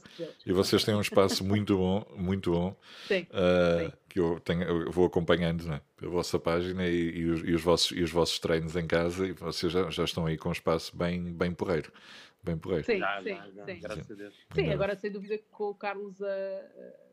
[0.45, 2.77] E vocês têm um espaço muito bom, muito bom.
[3.07, 3.29] Sim.
[3.31, 3.93] Uh, sim.
[4.09, 7.63] Que eu, tenho, eu vou acompanhando né, a vossa página e, e, os, e, os,
[7.63, 10.53] vossos, e os vossos treinos em casa e vocês já, já estão aí com um
[10.53, 11.93] espaço bem, bem porreiro.
[12.43, 12.85] Bem porreiro.
[12.85, 13.81] Sim, já, sim, já, já, sim.
[13.81, 14.35] Graças a Deus.
[14.53, 17.12] Sim, agora sem dúvida que com o Carlos a, a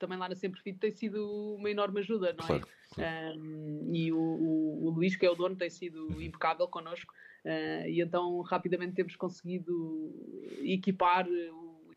[0.00, 2.48] também lá na Sempre Fit tem sido uma enorme ajuda, não é?
[2.48, 3.38] Claro, claro.
[3.38, 6.20] Um, e o, o, o, Luís, que é o dono, tem sido uhum.
[6.20, 7.12] impecável connosco
[7.44, 10.12] uh, e então rapidamente temos conseguido
[10.62, 11.28] equipar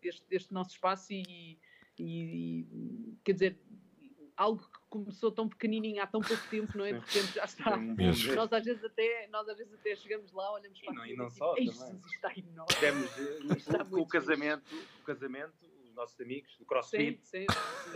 [0.03, 1.57] este, este nosso espaço e,
[1.97, 3.57] e, e, quer dizer,
[4.35, 6.91] algo que começou tão pequenininho há tão pouco tempo, não é?
[6.91, 7.77] Repente já está.
[7.77, 11.15] nós às vezes até, nós às vezes até chegamos lá, olhamos para e não, e
[11.15, 11.69] não só, também.
[12.05, 12.75] está enorme.
[12.79, 13.17] Temos,
[13.57, 14.63] está o, o casamento,
[15.01, 17.19] o casamento os nossos amigos do Sim, CrossFit.
[17.23, 17.45] sim.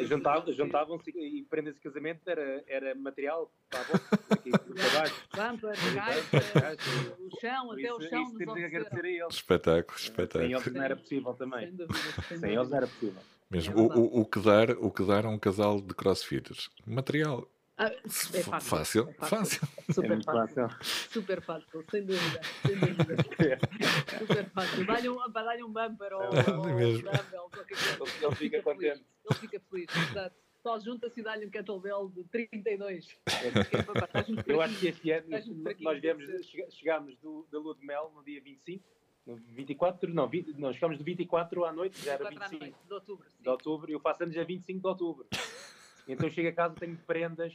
[0.05, 5.23] Juntavam- Juntavam-se e prendem-se casamento, era, era material para a boca, aqui para baixo.
[5.35, 6.85] Bumper, gaitas.
[7.19, 9.33] o chão, até o chão isso nos temos que agradecer a eles.
[9.35, 10.51] Espetáculo, Sem espetáculo.
[10.53, 11.59] eles não era possível também.
[11.67, 11.99] Sem dúvida.
[12.27, 13.21] Sem Sem eles não era possível.
[13.49, 13.73] Mesmo.
[13.79, 16.69] É o, o, o que dar, o que dar a um casal de crossfitters?
[16.85, 17.47] Material.
[17.79, 18.69] Ah, é fácil.
[18.69, 19.67] Fácil, é fácil.
[19.87, 20.55] É Super muito fácil.
[20.69, 21.11] fácil.
[21.11, 22.41] Super fácil, sem dúvida.
[22.65, 23.15] Sem dúvida.
[24.17, 24.85] Super fácil.
[24.85, 27.03] Dá-lhe um, dá-lhe um bumper ou, É ou mesmo.
[27.03, 28.25] dumbbell, qualquer coisa.
[28.25, 28.63] Ele- fica feliz.
[28.63, 29.05] contente.
[29.29, 30.35] Ele fica feliz, exato.
[30.63, 33.05] Só junta-se e dá-lhe um kettlebell de 32.
[33.05, 35.27] Que é Eu acho que este ano
[35.79, 36.25] nós viemos,
[36.71, 38.83] chegámos do, da lua de mel no dia 25,
[39.27, 42.65] no 24, não, 20, não, chegámos do 24 à noite, já era 24 à 25
[42.65, 43.29] noite de outubro.
[43.29, 43.43] sim.
[43.43, 45.27] de outubro, e eu faço anos a 25 de outubro.
[46.07, 47.53] Então chego a casa tenho prendas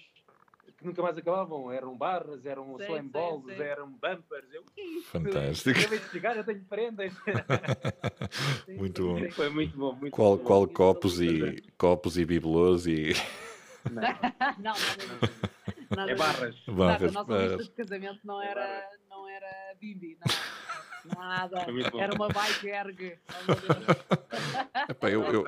[0.79, 3.62] que nunca mais acabavam, eram barras, eram Sim, slam sim, balls, sim.
[3.62, 5.01] eram bumpers, eu, é?
[5.05, 5.79] Fantástico.
[5.79, 7.12] Acabei de chegar, já tenho prendas.
[8.69, 9.31] Muito bom.
[9.31, 10.45] Foi muito bom, muito Qual, bom.
[10.45, 13.12] qual copos e copos e bibelôs e
[13.91, 14.03] Não,
[14.59, 15.87] Não, nada disso.
[15.91, 16.27] Nada é disso.
[16.27, 16.55] barras.
[16.57, 17.12] Exato, a barras.
[17.12, 17.53] nossa barras.
[17.53, 21.15] lista de casamento não era, não era bimbi, não.
[21.17, 21.67] Nada.
[21.99, 23.19] Era uma bike erg.
[23.29, 23.87] Oh, meu Deus.
[24.88, 25.45] Epá, eu, eu.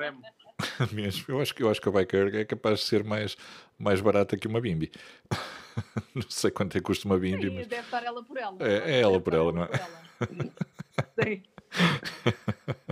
[0.93, 3.35] mesmo, eu, acho, que- eu acho que a bike erg é capaz de ser mais,
[3.77, 4.91] mais barata que uma bimbi.
[6.15, 8.57] Não sei quanto é que custa uma bimbi, Sim, mas deve estar ela por ela.
[8.61, 9.69] É- é Deve ela por ela, não é?
[11.23, 11.43] Sim.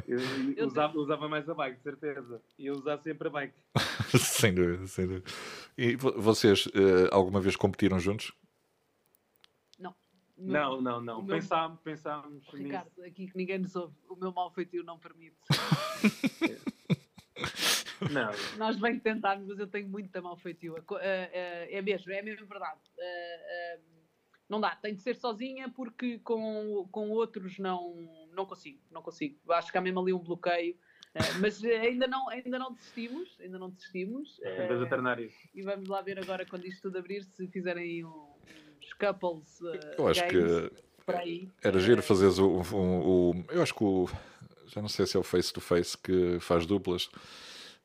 [0.06, 0.20] Eu,
[0.58, 2.42] Eu usava, usava mais a bike, de certeza.
[2.60, 3.54] E eu usava sempre a bike.
[4.20, 5.32] sem dúvida, sem dúvida.
[5.78, 8.34] E vo- vocês eh, alguma vez competiram juntos?
[10.36, 11.20] Não, não, não.
[11.20, 12.58] o meu- Pensámos, pensámos nisso.
[12.58, 15.38] Ricardo, aqui que ninguém nos ouve, o meu mau feitio não permite.
[18.12, 20.76] Não, Nós bem que tentarmos, mas eu tenho muita mal feitio.
[20.86, 22.80] Co- eh, eh, É mesmo, é mesmo verdade.
[23.00, 23.80] Eh,
[24.50, 27.96] Não dá, tem de ser sozinha porque com, com outros não,
[28.34, 29.40] não consigo, não consigo.
[29.52, 30.76] Acho que há mesmo ali um bloqueio.
[31.16, 34.36] Eh, mas ainda não, ainda não desistimos, ainda não desistimos.
[34.38, 35.38] de Eh, alternar isso.
[35.56, 38.34] e vamos lá ver agora quando isto tudo abrir se fizerem um-
[38.80, 43.74] uns couples eh, Eu acho games que era giro fazeres o, o, o- Eu acho
[43.74, 44.08] que o.
[44.74, 47.08] Já não sei se é o face to face que faz duplas.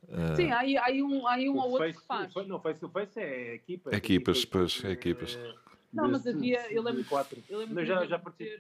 [0.09, 2.07] Eh, Sim, há aí, há aí um, há aí um O ou outro face- que
[2.07, 2.35] faz.
[2.37, 3.93] o Não, face to face é equipas.
[3.93, 5.39] Equipas, pois, é eh, equipas.
[5.93, 7.43] Não, de- mas havia- eu lembro- de quatro.
[7.49, 8.59] Eu lembro já, já ter,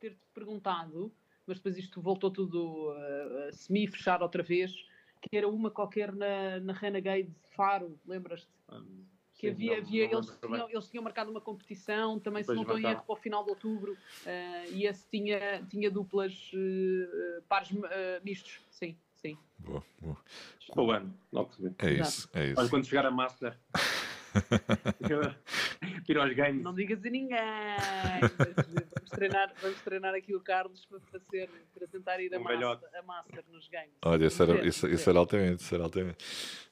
[0.00, 1.12] ter-te perguntado,
[1.46, 4.72] mas depois isto voltou tudo a, a semi-fechar outra vez,
[5.22, 8.48] que era uma qualquer na, na Renegade de Faro, lembras-te?
[9.40, 12.48] Que Sim, havia, não- havia não eles, tinham, eles tinham marcado uma competição, também se
[12.50, 15.90] Depois não estou em erro, para o final de outubro, eh, e esse tinha, tinha
[15.90, 19.38] duplas, eh, pares eh, mistos, sim, sim.
[19.58, 20.16] boa, boa.
[20.76, 21.72] O ano, logo se vê.
[21.78, 22.68] É isso, é Olha, isso.
[22.68, 23.58] quando chegar a Master.
[26.04, 26.62] Tiro aos games.
[26.62, 27.38] Não digas a ninguém.
[28.96, 32.88] vamos, treinar, vamos treinar aqui o Carlos para, ser, para tentar ir a, Um master,
[32.94, 33.92] a Master nos games.
[34.04, 36.24] Olha, isso era, isso, isso era altamente, isso era altamente.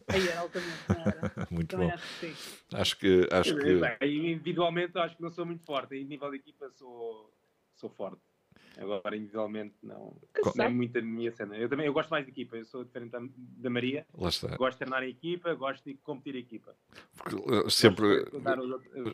[0.09, 1.33] Aí era altamente, não era?
[1.51, 1.95] Muito Também bom.
[1.95, 2.77] acho que sim.
[2.77, 3.29] Acho que.
[3.31, 5.97] Acho que Bem, individualmente acho que não sou muito forte.
[5.97, 7.31] Em nível de equipa sou,
[7.75, 8.23] sou forte.
[8.77, 10.17] Agora individualmente não.
[10.59, 11.57] É muito a minha cena.
[11.57, 12.57] Eu também eu gosto mais de equipa.
[12.57, 14.07] Eu sou diferente da, Maria.
[14.17, 14.57] lá está.
[14.57, 16.75] Gosto de treinar em equipa, gosto de competir em equipa.
[17.17, 18.25] Porque, eh, sempre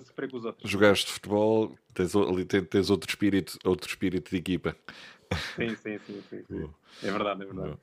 [0.05, 0.71] sofrer com os outros.
[0.71, 4.77] jogaste futebol, tens, ali tens, outro espírito, outro espírito de equipa.
[5.57, 6.71] Sim, sim, sim, sim, sim.
[7.03, 7.79] É verdade, é verdade.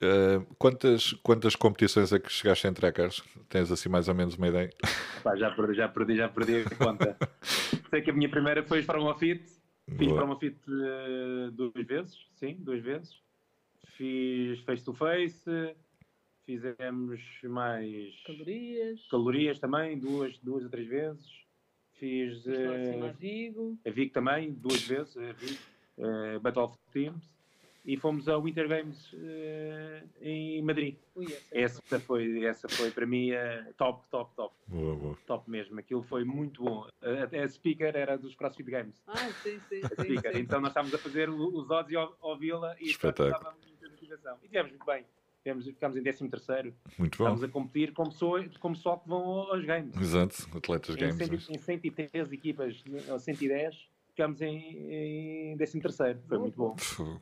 [0.00, 3.22] Eh, quantas, quantas competições é que chegaste a entrar, Carlos?
[3.48, 4.70] Tens assim mais ou menos uma ideia?
[5.22, 7.16] Pá, já perdi, já perdi, já perdi a conta.
[7.90, 9.57] Sei que a minha primeira foi para uma fit.
[9.96, 10.16] Fiz Boa.
[10.16, 13.16] para uma fit eh, duas vezes, sim, duas vezes.
[13.96, 15.74] Fiz face to face,
[16.44, 21.26] fizemos mais Calorias, calorias também, duas, duas ou três vezes.
[21.94, 23.76] Fiz acima a Vigo.
[23.84, 25.58] VIC também, duas vezes, a VIC,
[25.98, 27.37] eh, Battle of Teams.
[27.88, 30.96] E fomos ao Winter Games eh, em Madrid.
[31.14, 35.18] Ui, essa- Essa foi, essa foi para mim a top, top, top Boa, boa.
[35.26, 35.80] top mesmo.
[35.80, 36.86] Aquilo foi muito bom.
[37.00, 39.02] A, a speaker era dos CrossFit Games.
[39.06, 40.02] Ah, sim, sim, A sim.
[40.04, 40.32] speaker.
[40.34, 40.40] sim.
[40.40, 44.36] Então nós estávamos a fazer os odds e ao, Vila e estava muita motivação.
[44.42, 45.06] E tivemos muito bem.
[45.42, 46.74] Tivemos, ficámos em 13 terceiro.
[46.98, 47.24] Muito bom.
[47.24, 49.96] Estávamos a competir como pessoas como pessoal que vão aos Games.
[49.96, 51.16] Exato, atletas Em, games.
[51.16, 56.18] 100, mas- em 113 equipas, ou 110, ficámos em, em 13 terceiro.
[56.28, 56.74] Foi muito bom.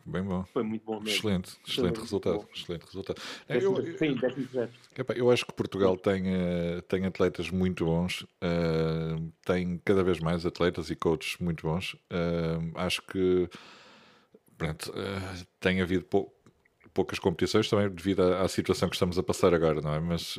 [0.07, 0.45] Bem bom.
[0.45, 1.11] Foi muito bom mesmo.
[1.19, 2.39] Excelente, excelente resultado.
[2.39, 2.47] bom.
[2.55, 3.21] Excelente resultado.
[3.47, 4.71] É, Eu, Décimo- Sim, 13 terceiro.
[4.99, 10.21] epá, eu acho que Portugal tem, eh, tem atletas muito bons, eh, tem cada vez
[10.21, 11.95] mais atletas e coaches muito bons.
[12.11, 13.47] Eh, acho que
[14.57, 16.33] pronto, eh, tem havido pou-
[16.95, 20.01] poucas competições também devido à, à situação que estamos a passar agora, não é?
[20.01, 20.35] Mas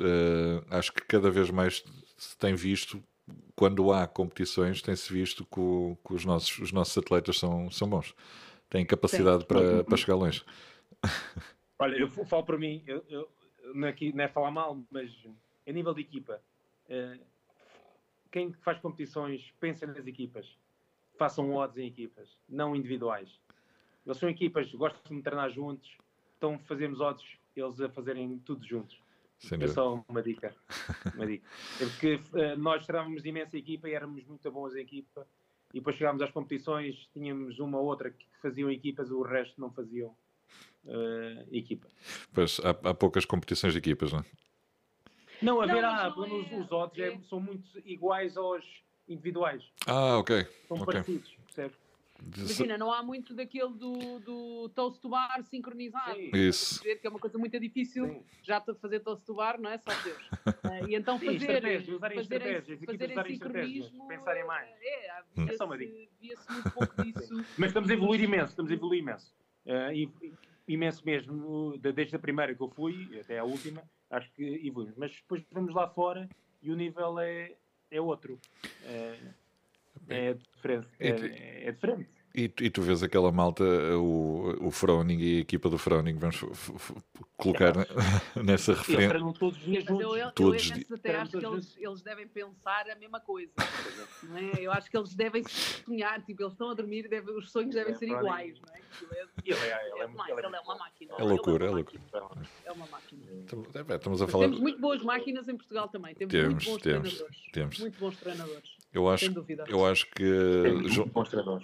[0.72, 1.84] acho que cada vez mais
[2.18, 3.00] se tem visto,
[3.56, 7.90] quando há competições, tem-se visto que, o- que os, nossos, os nossos atletas são, são
[7.90, 8.14] bons.
[8.70, 10.44] Têm capacidade para, para chegar longe.
[11.80, 13.30] Olha, eu falo para mim, eu, eu,
[13.74, 15.12] não, é aqui, não é falar mal, mas
[15.68, 16.42] a nível de equipa,
[16.90, 17.24] uh,
[18.32, 20.48] quem faz competições pensa nas equipas,
[21.18, 23.30] façam odds em equipas, não individuais.
[24.06, 25.98] Eles são equipas, gostam de treinar juntos,
[26.38, 29.00] então fazemos odds eles a fazerem tudo juntos.
[29.40, 30.56] Sem é só uma dica.
[31.16, 31.48] Uma dica.
[31.80, 35.28] É porque uh, nós treinávamos imensa equipa e éramos muito bons em equipa.
[35.74, 39.72] E depois chegámos às competições, tínhamos uma ou outra que faziam equipas, o resto não
[39.72, 40.16] faziam
[40.86, 41.88] uh, equipa.
[42.34, 44.26] Pois, há, há, poucas competições de equipas, não é?
[45.42, 48.66] Não, a ver, há, os, os odds é, são muito iguais aos
[49.08, 49.64] individuais.
[49.86, 50.48] Ah, ok.
[50.68, 50.86] São okay.
[50.86, 51.87] parecidos, percebes?
[52.36, 56.16] Imagina, não há muito daquele do, do toast to bar sincronizado.
[56.16, 56.32] Sim.
[56.34, 56.82] Isso.
[56.82, 58.24] Que é uma coisa muito difícil Sim.
[58.44, 59.78] já fazer toast to bar, não é?
[59.78, 60.28] Só Deus.
[60.28, 62.64] uh, e então fazer, Sim, usarem fazer,
[63.28, 64.70] sincronismo, pensarem mais.
[64.82, 66.08] É, via-se hum.
[66.20, 67.46] via muito pouco disso.
[67.58, 69.34] Mas estamos a evoluir imenso, estamos a evoluir imenso.
[69.66, 70.34] Uh,
[70.68, 74.98] imenso mesmo, desde a primeira que eu fui até a última, acho que evoluímos.
[74.98, 76.28] Mas depois vamos lá fora
[76.62, 77.54] e o nível é,
[77.90, 78.40] é outro.
[78.84, 79.18] É,
[80.10, 80.88] é diferente.
[81.00, 82.18] É, é diferente.
[82.38, 83.64] E, e, tu vês aquela malta,
[83.98, 86.40] o, o Froning e a equipa do Froning, vamos
[87.36, 87.88] colocar é.
[88.44, 89.20] nessa referência.
[89.40, 90.04] todos os dias juntos.
[90.04, 93.52] Eu, eu, todos eu até acho que eles, eles, devem pensar a mesma coisa.
[94.22, 94.52] Não é?
[94.60, 97.94] Eu acho que eles devem sonhar, tipo, eles estão a dormir, deve, os sonhos devem
[97.94, 98.62] é, ser iguais.
[98.62, 98.82] Não é?
[99.44, 101.16] Ele, é, é, ele é uma máquina.
[101.18, 102.02] É loucura, é, loucura.
[102.66, 103.26] É uma máquina.
[103.96, 104.44] Estamos a falar...
[104.44, 106.14] Temos muito boas máquinas em Portugal também.
[106.14, 107.52] Temos, temos muito bons temos, treinadores.
[107.52, 107.80] Temos.
[107.80, 108.77] Muito bons treinadores.
[108.98, 109.32] Eu acho,
[109.68, 110.24] eu acho que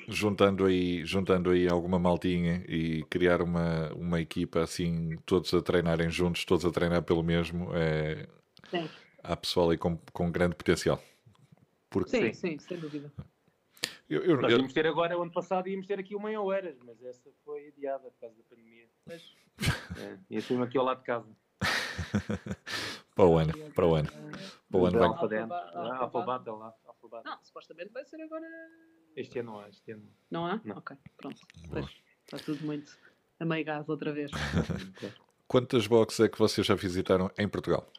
[0.07, 6.11] juntando aí, juntando aí alguma maltinha e criar uma, uma equipa assim, todos a treinarem
[6.11, 8.27] juntos, todos a treinar pelo mesmo, é,
[8.69, 8.87] sim.
[9.23, 11.01] há pessoal aí com, com grande potencial.
[11.89, 12.11] Porque...
[12.11, 13.11] Sim, sim, sem dúvida.
[14.07, 16.77] Eu, eu, Nós íamos ter agora, o ano passado, íamos ter aqui uma em Oeiras,
[16.85, 18.85] mas essa foi adiada por causa da pandemia.
[19.07, 19.35] Mas,
[19.97, 21.35] é, e assim aqui ao lado de casa.
[23.15, 24.09] para o ano, para o ano.
[24.69, 25.07] Para o ano vai.
[25.07, 26.75] Alfabat, lá.
[27.23, 28.47] Não, supostamente vai ser agora.
[29.15, 30.09] Este ano não há, este ano.
[30.29, 30.61] Não há?
[30.63, 30.77] Não.
[30.77, 31.41] Ok, pronto.
[32.25, 32.97] está tudo muito
[33.39, 34.31] a meio gás outra vez.
[35.47, 37.91] Quantas boxes é que vocês já visitaram em Portugal?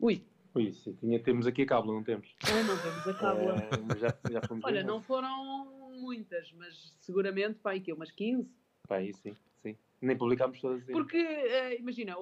[0.00, 0.24] Ui.
[0.54, 0.94] Ui, sim.
[0.94, 2.34] Tinha, temos aqui a cábula, não temos?
[2.48, 3.56] É, não temos a cábula.
[3.56, 5.66] É, já, já fomos Olha, não foram
[5.98, 8.50] muitas, mas seguramente, pá, que umas 15?
[8.88, 9.36] Pá, aí sim.
[10.06, 10.84] Nem publicámos todas.
[10.84, 12.14] Porque, uh, imagina,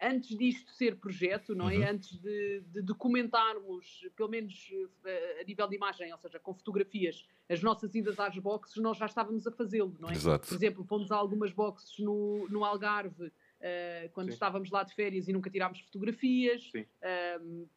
[0.00, 1.78] antes disto ser projeto, não é?
[1.78, 1.88] Uhum.
[1.88, 7.26] Antes de, de, documentarmos, pelo menos uh, a nível de imagem, ou seja, com fotografias,
[7.48, 10.12] as nossas idas às boxes, nós já estávamos a fazê-lo, não é?
[10.12, 10.46] Exato.
[10.46, 13.32] Por exemplo, fomos a algumas boxes no, no Algarve.
[13.60, 14.34] Uh, quando Sim.
[14.34, 17.68] estávamos lá de férias e nunca tirámos fotografias, uh,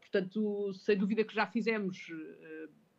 [0.00, 2.08] portanto, sem dúvida que já fizemos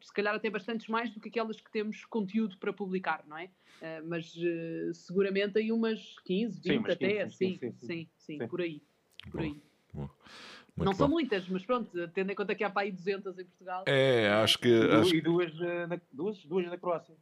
[0.08, 3.46] se calhar até bastantes mais do que aquelas que temos conteúdo para publicar, não é?
[3.82, 8.48] Uh, mas uh, seguramente aí umas 15, 20 sim, até, 15, sim, sim, sim, sim,
[8.48, 8.82] por aí.
[9.30, 9.62] Por aí.
[9.93, 10.10] Bom,
[10.78, 10.93] não bom.
[10.93, 13.84] são muitas, mas pronto, tendo em conta que há para aí 200 em Portugal.
[13.86, 14.74] É, acho que.
[14.91, 15.13] Acho...
[15.13, 17.15] E duas, uh, na, duas, duas na Croácia.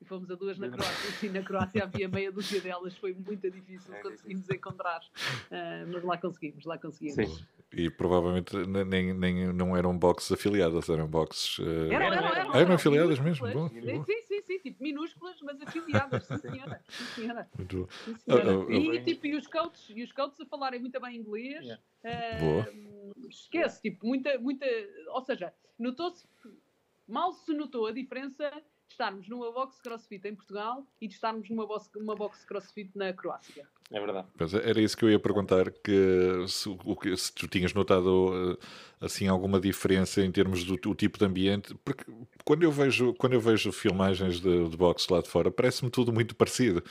[0.00, 1.26] E fomos a duas na Croácia.
[1.28, 5.00] E na Croácia havia meia dúzia delas, foi muito difícil, é, conseguimos encontrar.
[5.46, 7.38] Uh, mas lá conseguimos, lá conseguimos.
[7.38, 7.46] Sim.
[7.74, 11.58] E provavelmente nem, nem não eram boxes afiliadas, eram boxes.
[11.58, 11.62] Uh...
[11.62, 13.50] Eram, eram, eram, eram, eram afiliadas mesmo?
[13.50, 16.80] Bom, sim, sim, sim, sim, tipo minúsculas, mas afiliadas, sim senhora.
[16.88, 17.48] Sim, senhora.
[17.56, 18.58] Muito sim, senhora.
[18.58, 21.64] Uh, uh, e, tipo, e, os coaches, e os coaches a falarem muito bem inglês.
[21.64, 21.82] Yeah.
[23.28, 24.66] esquece, tipo, muita, muita.
[25.08, 26.26] Ou seja, notou-se.
[27.08, 28.50] Mal se notou a diferença
[28.92, 33.12] estarmos numa box crossfit em Portugal e de estarmos numa box, uma box crossfit na
[33.12, 33.66] Croácia.
[33.92, 34.26] É verdade.
[34.38, 38.66] Pois era isso que eu ia perguntar, que se, o, se tu tinhas notado eh,
[39.04, 42.04] assim alguma diferença em termos do, do, tipo de ambiente, porque
[42.42, 46.10] quando eu vejo, quando eu vejo filmagens de, de boxe lá de fora, parece-me tudo
[46.10, 46.82] muito parecido.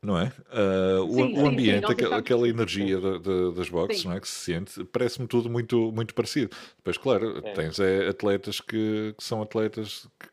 [0.00, 0.32] Não é?
[0.50, 4.20] Uh, sim, o, sim, ambiente, sim, aquela, aquela, energia de, de, das boxes não é?
[4.20, 6.54] que se sente, parece-me tudo muito, muito parecido.
[6.76, 7.52] Depois, claro, é.
[7.52, 10.28] tens é, atletas que, que, são atletas que,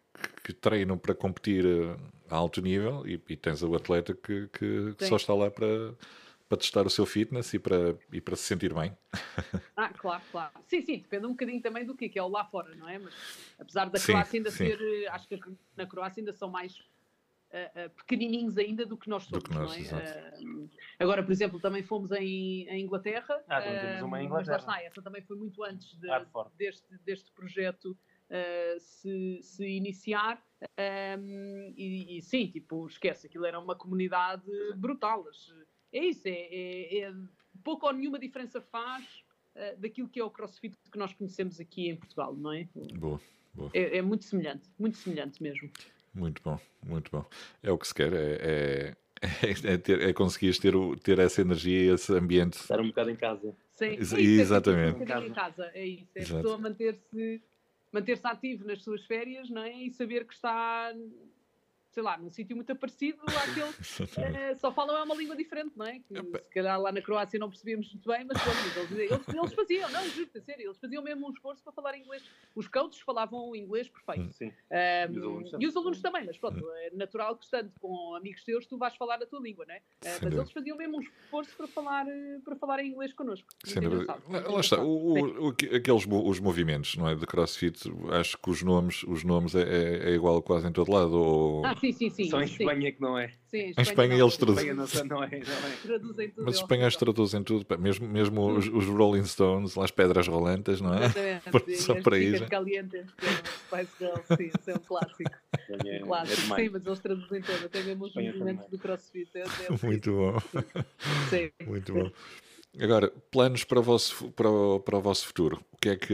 [0.45, 1.65] que treinam para competir
[2.31, 5.93] a alto nível e, e tens o atleta que, que, que só está lá para,
[6.47, 8.97] para testar o seu fitness e para, e para se sentir bem.
[9.75, 10.51] Ah, claro, claro.
[10.67, 12.99] Sim, sim, depende um bocadinho também do que, que é o lá fora, não é?
[12.99, 13.13] Mas
[13.57, 14.57] apesar da sim, Croácia ainda sim.
[14.57, 15.39] ser, eh, acho que
[15.75, 19.91] na Croácia ainda são mais uh, uh, pequenininhos ainda do que nós somos, que nós,
[19.91, 20.33] não é?
[20.39, 20.69] Uh,
[20.99, 23.43] agora, por exemplo, também fomos em, em Inglaterra.
[23.47, 24.57] Ah, temos uma em Inglaterra.
[24.57, 26.07] Mas lá está, essa também foi muito antes de,
[26.59, 27.97] deste, deste projeto
[28.31, 30.41] uh, se, se, iniciar.
[30.61, 35.25] Um, ehm, e, e, sim, tipo, esquece, aquilo era uma comunidade brutal.
[35.91, 37.13] É isso, é, é, é
[37.63, 39.05] pouco ou nenhuma diferença faz
[39.55, 42.67] uh, daquilo que é o crossfit que nós conhecemos aqui em Portugal, não é?
[42.95, 43.19] Boa,
[43.53, 43.69] boa.
[43.73, 45.69] É, é muito semelhante, muito semelhante mesmo.
[46.13, 47.25] Muito bom, muito bom.
[47.63, 48.95] É o que se quer, é, é,
[49.63, 52.53] É, ter, é conseguires ter, o- ter essa energia, esse ambiente.
[52.57, 53.55] Estar um bocado em casa.
[53.71, 54.95] Sim, Ex- é isso, é exatamente.
[54.95, 56.11] um bocadinho em casa, é isso.
[56.15, 57.41] É a pessoa manter-se
[57.91, 59.71] manter-se ativo nas suas férias, não é?
[59.83, 60.93] E saber que está,
[61.91, 63.69] sei lá, num sítio muito parecido àquele.
[64.51, 65.99] eh, só falam é uma língua diferente, não é?
[65.99, 69.53] Que, se calhar lá na Croácia não percebíamos muito bem, mas pronto, eles, eles, eles
[69.53, 72.23] faziam, não, juro, a sério, eles faziam mesmo um esforço para falar inglês.
[72.55, 74.33] Os coaches falavam inglês perfeito.
[74.33, 74.47] Sim.
[74.47, 78.15] Um, E os alunos e os alunos também, mas pronto, é natural que estando com
[78.15, 79.77] amigos teus, tu vais falar a tua língua, não é?
[79.77, 80.41] Uh, mas dúvida.
[80.41, 83.47] eles faziam mesmo um esforço para falar, eh, para falar em inglês connosco.
[83.65, 84.17] Sem dúvida.
[84.29, 88.63] Lá, está, o, o- o- aqueles os movimentos não é, de crossfit, acho que os
[88.63, 91.13] nomes, os nomes é, é- é igual quase em todo lado.
[91.13, 91.65] Ou...
[91.65, 92.29] Ah, sim, sim, sim.
[92.29, 92.63] Só em sim.
[92.63, 93.33] Espanha que não é.
[93.47, 94.69] Sim, Em Espanha eles não, traduzem.
[94.71, 95.29] Espanha não, não é.
[95.29, 95.77] Não é.
[95.81, 96.45] Traduzem tudo.
[96.45, 97.13] Mas é os espanhóis horrível.
[97.13, 101.05] traduzem tudo, mesmo, mesmo os, os Rolling Stones, lá as pedras rolantes, não é?
[101.05, 102.45] Exatamente, Por- sim, só as para já.
[102.47, 105.31] calientes, é Spice Girls, sim, isso é um clássico.
[105.59, 106.53] Espanha é, Um clássico.
[106.53, 108.79] é sim, mas eles traduzem tudo, até mesmo os Espanha movimentos também.
[108.79, 109.29] do crossfit.
[109.35, 109.45] É, é
[109.85, 110.37] Muito bom,
[111.29, 111.49] Sim.
[111.67, 112.11] muito bom.
[112.79, 115.59] Agora, planos para o vosso, para o, para o vosso futuro.
[115.73, 116.13] O que, é que,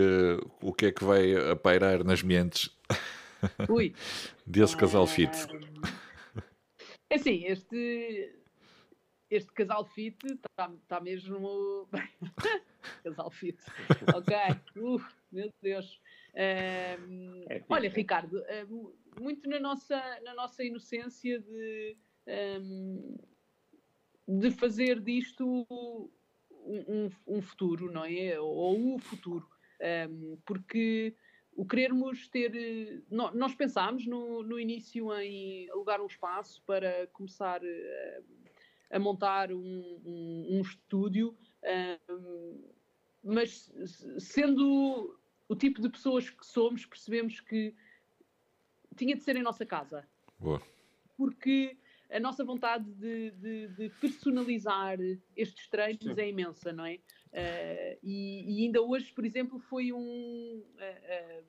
[0.61, 2.69] o que é que vai a pairar nas mentes
[3.69, 3.93] Ui.
[4.45, 5.31] desse casal fit?
[5.83, 5.93] Ah,
[7.09, 8.35] É assim, este,
[9.29, 11.87] este casal fit está tá mesmo.
[13.03, 13.57] casal fit.
[14.15, 14.35] Ok.
[14.81, 16.01] Uf, meu Deus.
[16.35, 17.89] Ahm, É olha.
[17.89, 18.43] Ricardo,
[19.19, 23.15] muito na nossa, na nossa inocência de, ahm,
[24.27, 26.09] de fazer disto um,
[26.61, 28.39] um- um futuro, não é?
[28.39, 29.47] Ou o futuro.
[30.45, 31.15] Porque
[31.57, 32.55] o querermos ter.
[32.55, 38.21] eh, nó- Nós pensámos no, no início em alugar um espaço para começar eh,
[38.91, 41.35] a montar um, um- um estúdio,
[43.23, 43.69] mas
[44.19, 47.73] sendo o tipo de pessoas que somos, percebemos que
[48.95, 50.07] tinha de ser em nossa casa
[50.39, 50.61] Boa.
[51.17, 51.75] porque
[52.09, 54.97] a nossa vontade de, de- de personalizar
[55.35, 56.21] estes treinos Sim.
[56.21, 56.99] é imensa, não é?
[57.39, 61.43] Eh, e, e ainda hoje, por exemplo, foi um, eh,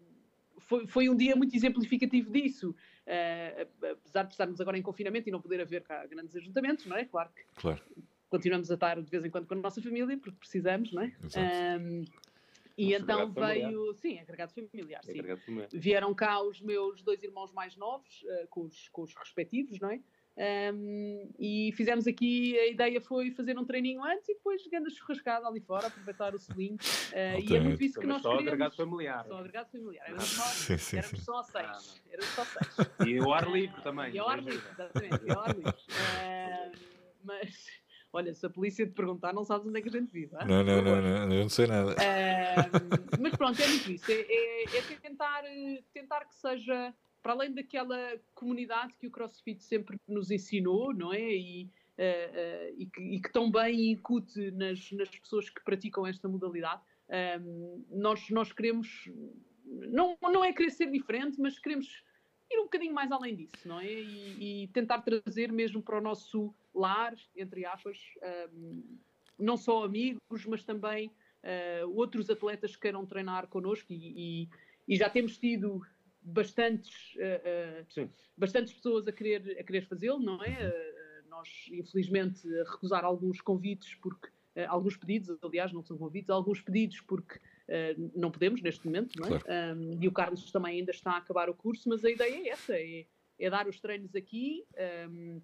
[0.59, 2.75] foi, foi um dia muito exemplificativo disso.
[3.07, 6.97] Eh, apesar de estarmos agora em confinamento e não poder haver cá grandes ajuntamentos, não
[6.97, 7.07] é?
[7.07, 7.83] Claro que Claro,
[8.29, 11.17] continuamos a estar de vez em quando com a nossa família, porque precisamos, não é?
[11.25, 11.39] exato.
[11.39, 12.05] Ahm,
[12.77, 13.73] e Nosso então agregado familiar.
[13.73, 15.69] veio, sim, agregado familiar, É sim agregado familiar.
[15.73, 19.91] vieram cá os meus dois irmãos mais novos, eh, com, os, com os respectivos, não
[19.91, 20.01] é?
[20.39, 25.49] Ahm, e fizemos aqui, a ideia foi fazer um treininho antes e depois grande churrascada
[25.49, 26.77] ali fora, aproveitar o selinho.
[27.13, 28.77] eh, e é muito isso que nós só agregado queremos.
[28.77, 29.25] familiar.
[29.27, 30.05] Só agregado familiar.
[30.07, 31.25] Ah, Éramos só, Sim, sim, éramos sim.
[31.25, 32.03] só Ah, seis.
[32.13, 32.91] Éramos só seis.
[33.01, 34.13] E o ar livre também.
[34.15, 35.75] E ao ar livre, exatamente, e ao ar livre.
[35.97, 36.73] Ahm,
[37.25, 37.67] mas,
[38.13, 40.37] olha, se a polícia te perguntar, não sabes onde é que a gente vive.
[40.37, 40.45] ah?
[40.45, 41.97] Não, não, não, não, eu não sei nada.
[42.01, 44.05] Ahm, mas pronto, é muito isso.
[44.09, 49.63] É, é- é tentar, eh, tentar que seja, para além daquela comunidade que o CrossFit
[49.63, 51.21] sempre nos ensinou, não é?
[51.21, 56.07] E, eh, eh, e, que, e que tão bem incute nas, nas pessoas que praticam
[56.07, 56.81] esta modalidade.
[57.11, 59.11] Ahm, nós, nós queremos,
[59.65, 62.05] não, não é querer ser diferente, mas queremos
[62.51, 63.93] ir um bocadinho mais além disso, não é?
[63.93, 68.83] E, e tentar trazer mesmo para o nosso lar, entre aspas, ahm,
[69.39, 71.11] não só amigos, mas também
[71.43, 74.49] eh, outros atletas que queiram treinar connosco e, e-
[74.89, 75.81] e já temos tido
[76.29, 78.11] bastantes, eh, Sim.
[78.37, 80.51] bastantes pessoas a querer, a querer fazê-lo, não é?
[80.51, 84.29] Eh, nós, infelizmente, recusar alguns convites, porque
[84.67, 89.27] alguns pedidos, aliás, não são convites, alguns pedidos porque eh, não podemos neste momento, não
[89.27, 89.39] é?
[89.39, 89.79] Claro.
[89.79, 92.49] Um, e o Carlos também ainda está a acabar o curso, mas a ideia é
[92.49, 93.05] essa, é,
[93.39, 94.65] é dar os treinos aqui,
[95.11, 95.41] um,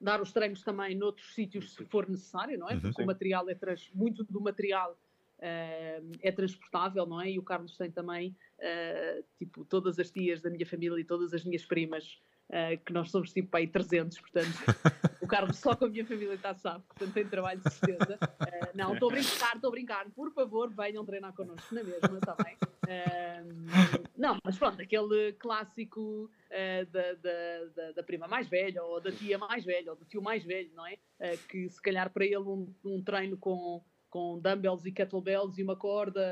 [0.00, 2.74] dar os treinos também noutros sítios se for necessário, não é?
[2.74, 2.80] Uhum.
[2.80, 3.02] Porque Sim.
[3.02, 4.98] o material é trans, muito do material
[5.38, 7.30] um, é transportável, não é?
[7.30, 11.32] E o Carlos tem também, uh, tipo, todas as tias da minha família e todas
[11.34, 12.18] as minhas primas,
[12.50, 14.46] uh, que nós somos tipo aí 300, portanto,
[15.20, 18.18] o Carlos só com a minha família está sabe, portanto tem trabalho de certeza.
[18.22, 22.18] Uh, não, estou a brincar, estou a brincar, por favor, venham treinar connosco na mesma,
[22.18, 22.56] está bem?
[24.16, 26.30] Não, mas pronto, aquele clássico
[26.92, 30.44] da, da, da, prima mais velha, ou da tia mais velha, ou do tio mais
[30.44, 30.96] velho, não é?
[31.48, 35.76] Que se calhar para ele um, um treino com, com dumbbells e kettlebells e uma
[35.76, 36.22] corda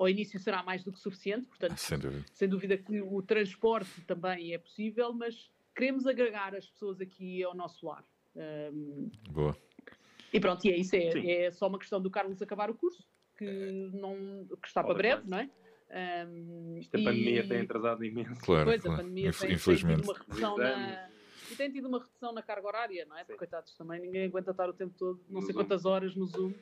[0.00, 2.24] ao início será mais do que suficiente, portanto, Sem dúvida.
[2.32, 7.54] sem dúvida que o transporte também é possível, mas queremos agregar as pessoas aqui ao
[7.54, 8.04] nosso lar.
[8.34, 9.56] Um, Boa.
[10.32, 13.06] e pronto, e é isso, é, é só uma questão do Carlos acabar o curso,
[13.36, 15.50] que, não, que está para breve, não é?
[16.26, 18.40] Um, Isto a e- pandemia tem atrasado imenso.
[18.42, 19.02] Claro, Pois, a claro.
[19.02, 20.00] pandemia Inf- tem, tem Infelizmente.
[20.02, 21.10] tido uma redução na...
[21.50, 23.20] E tem tido uma redução na carga horária, não é?
[23.24, 23.38] Porque, Sim.
[23.38, 25.60] coitados, também ninguém aguenta estar o tempo todo, não No sei Zoom.
[25.64, 26.54] quantas horas no Zoom,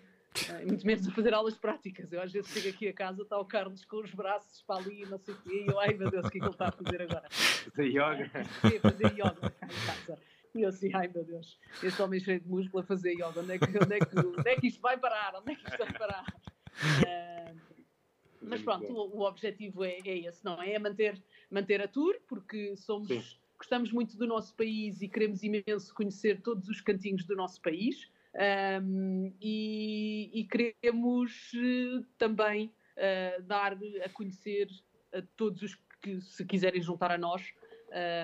[0.63, 2.13] e muito menos a fazer aulas práticas.
[2.13, 5.03] Eu às vezes chego aqui a casa, está o Carlos com os braços para ali
[5.03, 6.53] e não sei o quê, e eu, ai meu Deus, o que é que ele
[6.53, 7.29] está a fazer agora?
[7.31, 8.31] Fazer yoga.
[8.61, 10.19] Queria fazer yoga em casa.
[10.55, 13.53] E eu assim, ai meu Deus, este homem cheio de músculo a fazer yoga, onde
[13.53, 15.35] é que, onde é que, onde é que isto vai parar?
[15.37, 16.25] Onde é que isto vai parar?
[16.25, 17.39] Uh,
[18.43, 20.73] mas pronto, o, o objetivo é, é, esse, não é?
[20.73, 25.93] É manter, manter a tour, porque somos, gostamos muito do nosso país e queremos imenso
[25.95, 28.11] conhecer todos os cantinhos do nosso país.
[28.39, 34.69] Um, e, e, queremos uh, também uh, dar a conhecer
[35.13, 37.53] a todos os que se quiserem juntar a nós,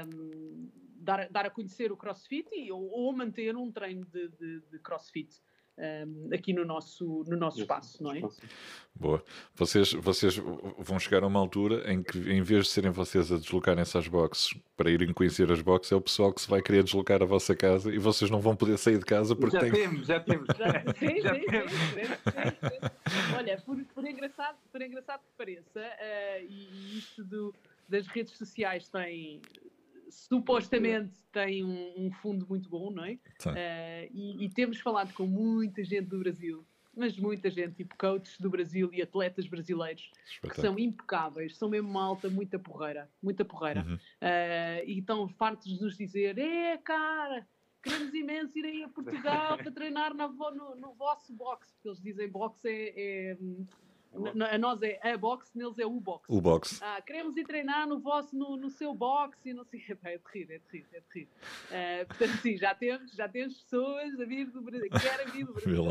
[0.07, 4.61] um, dar, dar a conhecer o CrossFit e, ou, ou manter um treino de, de,
[4.71, 5.43] de CrossFit
[5.77, 8.22] um, aqui no nosso, no nosso espaço, não é?
[8.95, 9.22] Boa.
[9.55, 10.37] Vocês, vocês
[10.79, 14.07] vão chegar a uma altura em que, em vez de serem vocês a deslocarem-se às
[14.07, 17.27] boxes para irem conhecer as boxes, é o pessoal que se vai querer deslocar a
[17.27, 19.72] vossa casa e vocês não vão poder sair de casa porque já têm...
[19.72, 20.47] temos, já temos.
[20.57, 21.72] Já, sim, já sim, temos.
[21.72, 27.55] Sim, sim, Olha, por, por, engraçado, por engraçado que pareça, uh, e isto do,
[27.89, 29.41] das redes sociais tem
[30.15, 33.12] supostamente tem um, um, fundo muito bom, não é?
[33.12, 36.65] Uh, e, e, temos falado com muita gente do Brasil,
[36.97, 40.11] mas muita gente, tipo coaches do Brasil e atletas brasileiros,
[40.43, 43.85] que são impecáveis, são mesmo malta, muita porreira, muita porreira.
[43.87, 43.95] Uhum.
[43.97, 47.47] Uh, e estão fartos de nos dizer: é, cara,
[47.83, 52.01] queremos imenso ir aí a Portugal para treinar no, no, no vosso box, porque eles
[52.01, 53.37] dizem box é, é
[54.51, 56.25] a nós é a box, neles é o box.
[56.29, 56.81] O box.
[56.83, 59.85] Ah, queremos ir treinar no vosso, no, no seu box e não sei.
[60.05, 61.35] É terrível, é terrível, é terrível.
[61.71, 65.47] Uh, portanto, sim, já temos, já temos pessoas a vir do Brasil, que querem vir
[65.47, 65.85] do Brasil.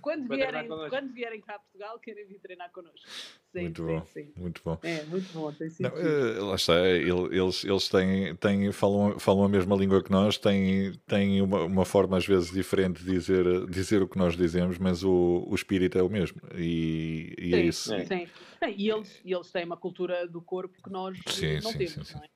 [0.00, 3.08] Quando vierem, quando vierem cá a Portugal, querem vir treinar connosco.
[3.52, 4.32] Sim, muito sim, bom, sim.
[4.36, 4.78] muito bom.
[4.82, 5.52] É, muito bom.
[5.52, 10.02] Tem sido não, uh, lá está, eles, eles têm, têm, falam, falam a mesma língua
[10.02, 14.18] que nós, têm, têm uma, uma forma às vezes diferente de dizer, dizer o que
[14.18, 16.40] nós dizemos, mas o, o espírito é o mesmo.
[16.54, 17.94] E, e é isso.
[17.94, 18.04] É.
[18.04, 18.28] Sim.
[18.76, 22.22] E eles, eles têm uma cultura do corpo que nós sim, não sim, temos, não
[22.22, 22.28] é?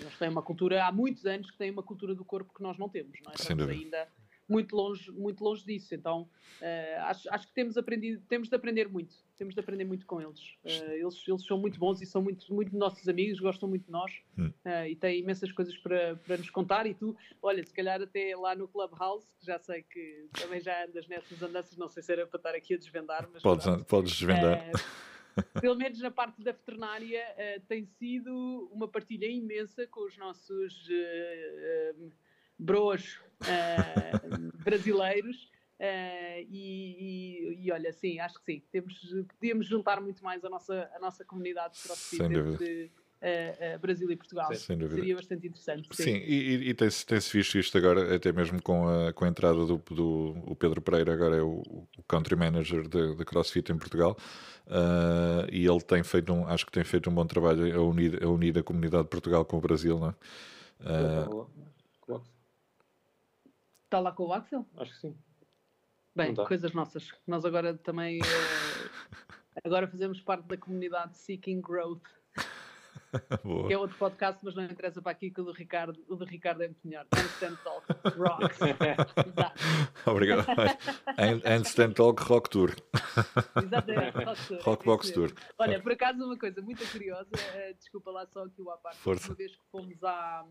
[0.00, 2.78] Eles têm uma cultura, há muitos anos que têm uma cultura do corpo que nós
[2.78, 3.36] não temos, não é?
[3.36, 4.08] Sem Estamos ainda
[4.48, 5.94] muito longe, muito longe disso.
[5.94, 10.06] Então, uh, acho, acho que temos aprendido, temos de aprender muito, temos de aprender muito
[10.06, 10.40] com eles.
[10.64, 13.92] Uh, eles, eles são muito bons e são muito, muito nossos amigos, gostam muito de
[13.92, 14.50] nós hum.
[14.64, 16.86] uh, e têm imensas coisas para, para nos contar.
[16.86, 20.84] E tu, olha, se calhar até lá no Clubhouse, que já sei que também já
[20.84, 23.42] andas nessas andanças, não sei se era para estar aqui a desvendar, mas.
[23.42, 24.70] Podes, podes desvendar.
[25.60, 27.22] pelo menos na parte da veterinária,
[27.68, 30.88] tem sido uma partilha imensa com os nossos
[32.58, 35.50] bros uh, brasileiros.
[35.78, 40.48] Uh, e, e, e, olha, sim, acho que sim, temos, podíamos juntar muito mais a
[40.48, 42.90] nossa, a nossa comunidade de crossfit entre
[43.22, 44.52] uh, Brasil e Portugal.
[44.54, 45.88] Seria bastante interessante.
[45.92, 49.28] Sim, sim e, e tem-se tem visto isto agora, até mesmo com a, com a
[49.28, 51.62] entrada do, do o Pedro Pereira, agora é o,
[51.96, 54.16] o country manager de, de crossfit em Portugal.
[54.66, 58.22] Uh, e ele tem feito um, acho que tem feito um bom trabalho a unir
[58.22, 60.14] a, unir a comunidade de Portugal com o Brasil, não é?
[63.88, 64.66] Está lá com o Axel?
[64.76, 65.16] Acho que sim.
[66.14, 67.10] Bem, coisas nossas.
[67.26, 68.20] Nós agora também.
[68.20, 68.90] Uh,
[69.64, 72.02] agora fazemos parte da comunidade Seeking Growth.
[73.66, 76.26] que é outro podcast, mas não interessa para aqui que o do Ricardo, o do
[76.26, 77.06] Ricardo é muito melhor.
[77.14, 77.86] Handstand Talk
[78.18, 78.58] Rocks.
[80.04, 80.46] Obrigado.
[81.46, 82.76] Handstand Talk Rock Tour.
[83.64, 84.62] Exatamente, Rock Tour.
[84.64, 85.32] Rock Box Tour.
[85.56, 88.98] Olha, por acaso, uma coisa muito curiosa, uh, desculpa lá só aqui o à parte.
[88.98, 89.28] Força.
[89.28, 90.44] Uma vez que fomos à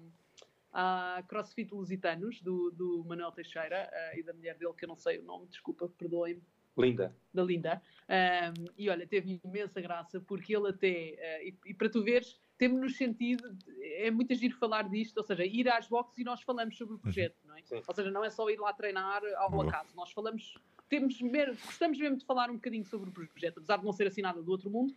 [0.79, 4.95] a CrossFit Lusitanos, do, do Manuel Teixeira uh, e da mulher dele, que eu não
[4.95, 6.43] sei o nome, desculpa, perdoem-me.
[6.77, 7.15] Linda.
[7.33, 7.81] Da Linda.
[8.07, 12.39] Um, e olha, teve imensa graça, porque ele até, uh, e, e, para tu veres,
[12.59, 16.77] temos-nos sentido, é muito agir falar disto, ou seja, ir às boxes e nós falamos
[16.77, 17.63] sobre o projeto, não é?
[17.63, 17.81] Sim.
[17.87, 19.67] Ou seja, não é só ir lá treinar ao Boa.
[19.67, 23.77] acaso, nós falamos temos mesmo, gostamos mesmo de falar um bocadinho sobre o projeto, apesar
[23.77, 24.95] de não ser assinado do outro mundo.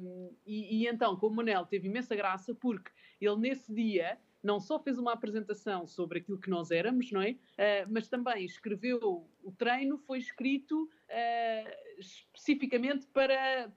[0.00, 4.60] Um, e, e, então, com o Manel, teve imensa graça, porque ele nesse dia não
[4.60, 7.32] só fez uma apresentação sobre aquilo que nós éramos, não é?
[7.32, 13.70] Uh, mas também escreveu o treino, foi escrito uh, especificamente para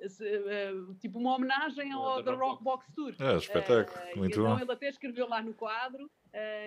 [0.00, 3.14] uh, tipo uma homenagem ao The Rock Box Tour.
[3.18, 4.60] É, espetáculo, muito então bom.
[4.60, 6.10] ele até escreveu lá no quadro.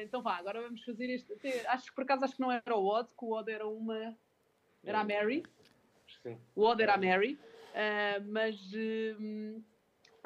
[0.03, 1.33] então vá, agora vamos fazer este.
[1.33, 3.67] Até, acho que por acaso acho que não era o Odd, que o Odd era
[3.67, 4.15] uma.
[4.83, 5.43] Era a Mary.
[6.21, 6.37] Sim.
[6.55, 7.39] O Odd era a Mary.
[8.27, 8.55] mas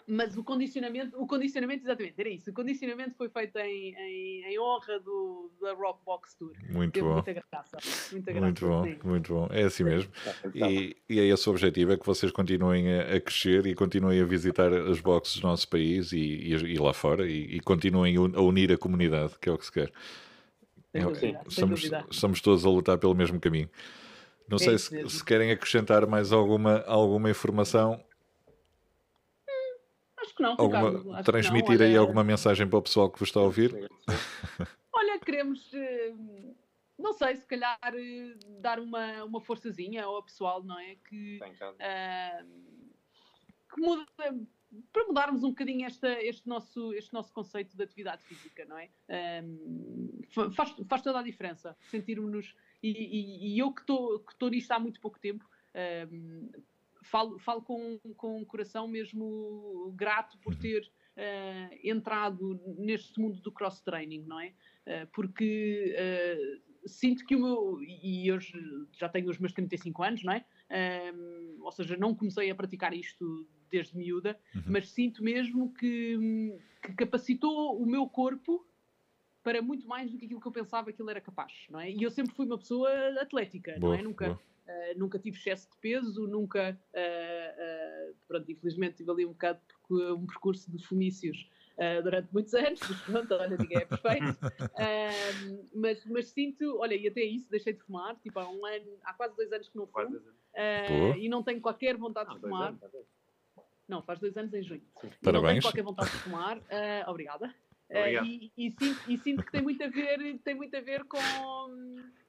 [0.09, 2.49] mas o condicionamento, o condicionamento, exatamente, era isso.
[2.49, 6.51] O condicionamento foi feito em, em, em honra do, da Rock Box Tour.
[6.71, 7.13] Muito Teve bom.
[7.13, 7.77] Muita graça.
[8.11, 8.97] Muita graça muito bom, sim.
[9.03, 9.47] muito bom.
[9.51, 10.11] É assim mesmo.
[10.55, 14.19] E, e é esse o objetivo: é que vocês continuem a, a crescer e continuem
[14.19, 18.15] a visitar as boxes do nosso país e, e, e lá fora e, e, continuem
[18.17, 19.91] a unir a comunidade, que é o que se quer.
[20.91, 23.69] É, dúvida, somos, somos todos a lutar pelo mesmo caminho.
[24.49, 28.03] Não é sei se, se, querem acrescentar mais alguma, alguma informação
[30.57, 31.13] que não, alguma, Ricardo.
[31.15, 31.85] Acho transmitir que não.
[31.85, 33.73] aí Olha, alguma mensagem para o pessoal que vos está a ouvir?
[34.93, 36.13] Olha, queremos, eh,
[36.97, 40.95] não sei, se calhar eh, dar uma, uma forçazinha ao pessoal, não é?
[41.07, 41.39] Que,
[41.79, 42.43] ah,
[43.73, 44.05] que muda,
[44.91, 48.89] para mudarmos um bocadinho esta, este, nosso, este nosso conceito de atividade física, não é?
[50.33, 52.55] Fa- faz, faz toda a diferença sentirmos-nos.
[52.81, 56.49] E, e- e eu que estou que estou nisto há muito pouco tempo, ahm,
[57.03, 60.59] falo, falo com, com um coração mesmo grato por Uhum.
[60.59, 64.53] ter ah, entrado neste mundo do cross-training, não é?
[64.87, 67.81] Ah, porque ah, sinto que o meu.
[67.83, 68.53] E hoje
[68.97, 70.45] já tenho os meus 35 anos, não é?
[70.69, 74.63] Ahm, ou seja, não comecei a praticar isto desde miúda, Uhum.
[74.67, 76.17] mas sinto mesmo que,
[76.81, 78.65] que capacitou o meu corpo
[79.43, 81.91] para muito mais do que aquilo que eu pensava que ele era capaz, não é?
[81.91, 82.89] E eu sempre fui uma pessoa
[83.21, 84.01] atlética, não Boa, é?
[84.01, 84.39] Nunca, boa.
[84.69, 89.59] Ah, nunca tive excesso de peso, nunca, ah, ah, pronto, infelizmente tive ali um bocado
[89.89, 91.49] um percurso de fomícios
[91.79, 94.37] ah, durante muitos anos, mas pronto, olha, ninguém é perfeito.
[95.73, 99.13] Mas, mas sinto, olha, e até isso, deixei de fumar, tipo, há um ano, há
[99.13, 100.21] quase dois anos que não fumo,
[101.17, 102.69] e não tenho qualquer vontade Não, de fumar.
[102.69, 102.81] anos.
[103.87, 104.83] Não, faz dois anos em junho.
[105.01, 105.51] E Não Parabéns.
[105.51, 106.61] tenho qualquer vontade de fumar.
[107.07, 107.53] Obrigada.
[107.89, 108.25] Obrigado.
[108.27, 111.17] e, e sinto, e sinto que tem muito a ver, tem muito a ver com,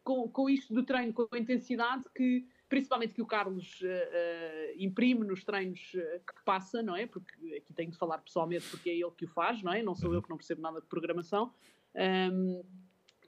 [0.02, 4.72] com, com isto do treino, com a intensidade que, principalmente que o Carlos ah, ah,
[4.76, 7.06] imprime nos treinos que passa, não é?
[7.06, 9.82] Porque aqui tenho de falar pessoalmente porque é ele que o faz, não é?
[9.82, 11.52] Não sou eu que não percebo nada de programação.
[11.94, 12.62] Ahm,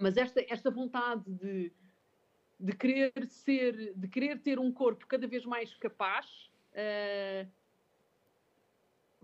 [0.01, 1.73] mas esta, esta vontade de,
[2.59, 6.51] de querer ser, de querer ter um corpo cada vez mais capaz,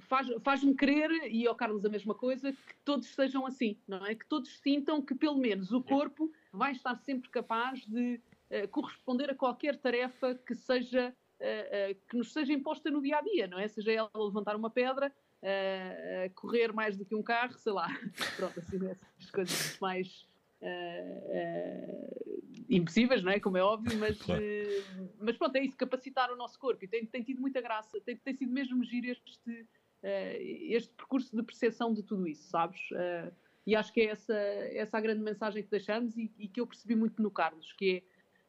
[0.09, 4.15] faz- faz-me querer, e ao Carlos a mesma coisa, que todos sejam assim, não é?
[4.15, 9.31] Que todos sintam que pelo menos o corpo vai estar sempre capaz de eh, corresponder
[9.31, 13.47] a qualquer tarefa que seja eh, eh, que nos seja imposta no dia a dia,
[13.47, 13.69] não é?
[13.69, 15.13] Seja ela levantar uma pedra,
[16.35, 17.87] correr mais do que um carro, sei lá,
[18.37, 20.27] pronto, assim, essas coisas mais
[20.61, 23.39] eh, eh, impossíveis, não é?
[23.39, 24.43] Como é óbvio, mas, Claro.
[24.43, 24.83] eh,
[25.21, 28.17] mas pronto, é isso, capacitar o nosso corpo e tem, tem tido muita graça, tem,
[28.17, 29.67] tem sido mesmo giro este,
[30.03, 32.81] este percurso de percepção de tudo isso, sabes?
[32.93, 33.33] Eh,
[33.67, 36.67] e acho que é essa, essa a grande mensagem que deixamos e, e que eu
[36.67, 38.03] percebi muito no Carlos, que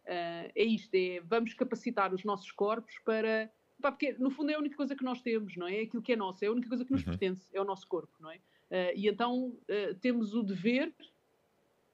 [0.05, 3.51] é, eh, é isto, é vamos capacitar os nossos corpos para...
[3.81, 5.79] pá, porque no fundo é a única coisa que nós temos, não é?
[5.79, 7.09] É Aquilo que é nosso, é a única coisa que nos Uhum.
[7.09, 8.39] pertence, é o nosso corpo, não é?
[8.69, 10.93] Eh, e então eh, temos o dever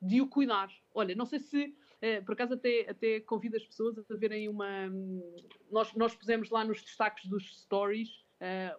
[0.01, 0.70] de o cuidar.
[0.93, 4.88] Olha, não sei se, eh, por acaso até, até convido as pessoas a verem uma...
[4.88, 5.22] hum,
[5.72, 8.24] Nós, nós pusemos lá nos destaques dos stories eh,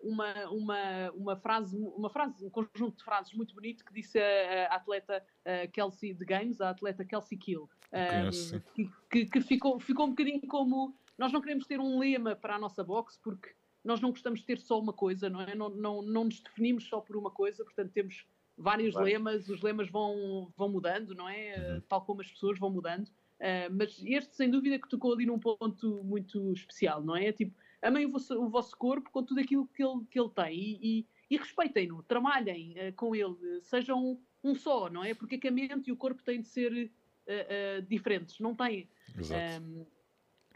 [0.02, 4.68] uma, uma, uma frase, uma frase, um conjunto de frases muito bonito que disse a,
[4.68, 8.62] a atleta eh, Kelsey de Games, a atleta Kelsey Kill, eh, Conheço,
[9.10, 12.58] que, que, ficou, ficou um bocadinho como nós não queremos ter um lema para a
[12.58, 13.50] nossa box porque
[13.84, 15.54] nós não gostamos de ter só uma coisa, não é?
[15.54, 19.88] Não, não, não nos definimos só por uma coisa, portanto temos vários lemas, os lemas
[19.88, 21.54] vão, vão mudando, não é?
[21.56, 21.78] Uhum.
[21.78, 23.06] Uh, Tal como as pessoas vão mudando.
[23.38, 27.32] Uh, mas este, sem dúvida, que tocou ali num ponto muito especial, não é?
[27.32, 30.54] Tipo, amem o vosso, o vosso corpo com tudo aquilo que ele, que ele tem
[30.54, 35.14] e, e, e respeitem-no, trabalhem uh, com ele, sejam um só, não é?
[35.14, 38.54] Porque é que a mente e o corpo têm de ser uh, uh, diferentes, não
[38.54, 38.88] têm.
[39.18, 39.62] Exato.
[39.62, 39.86] Um,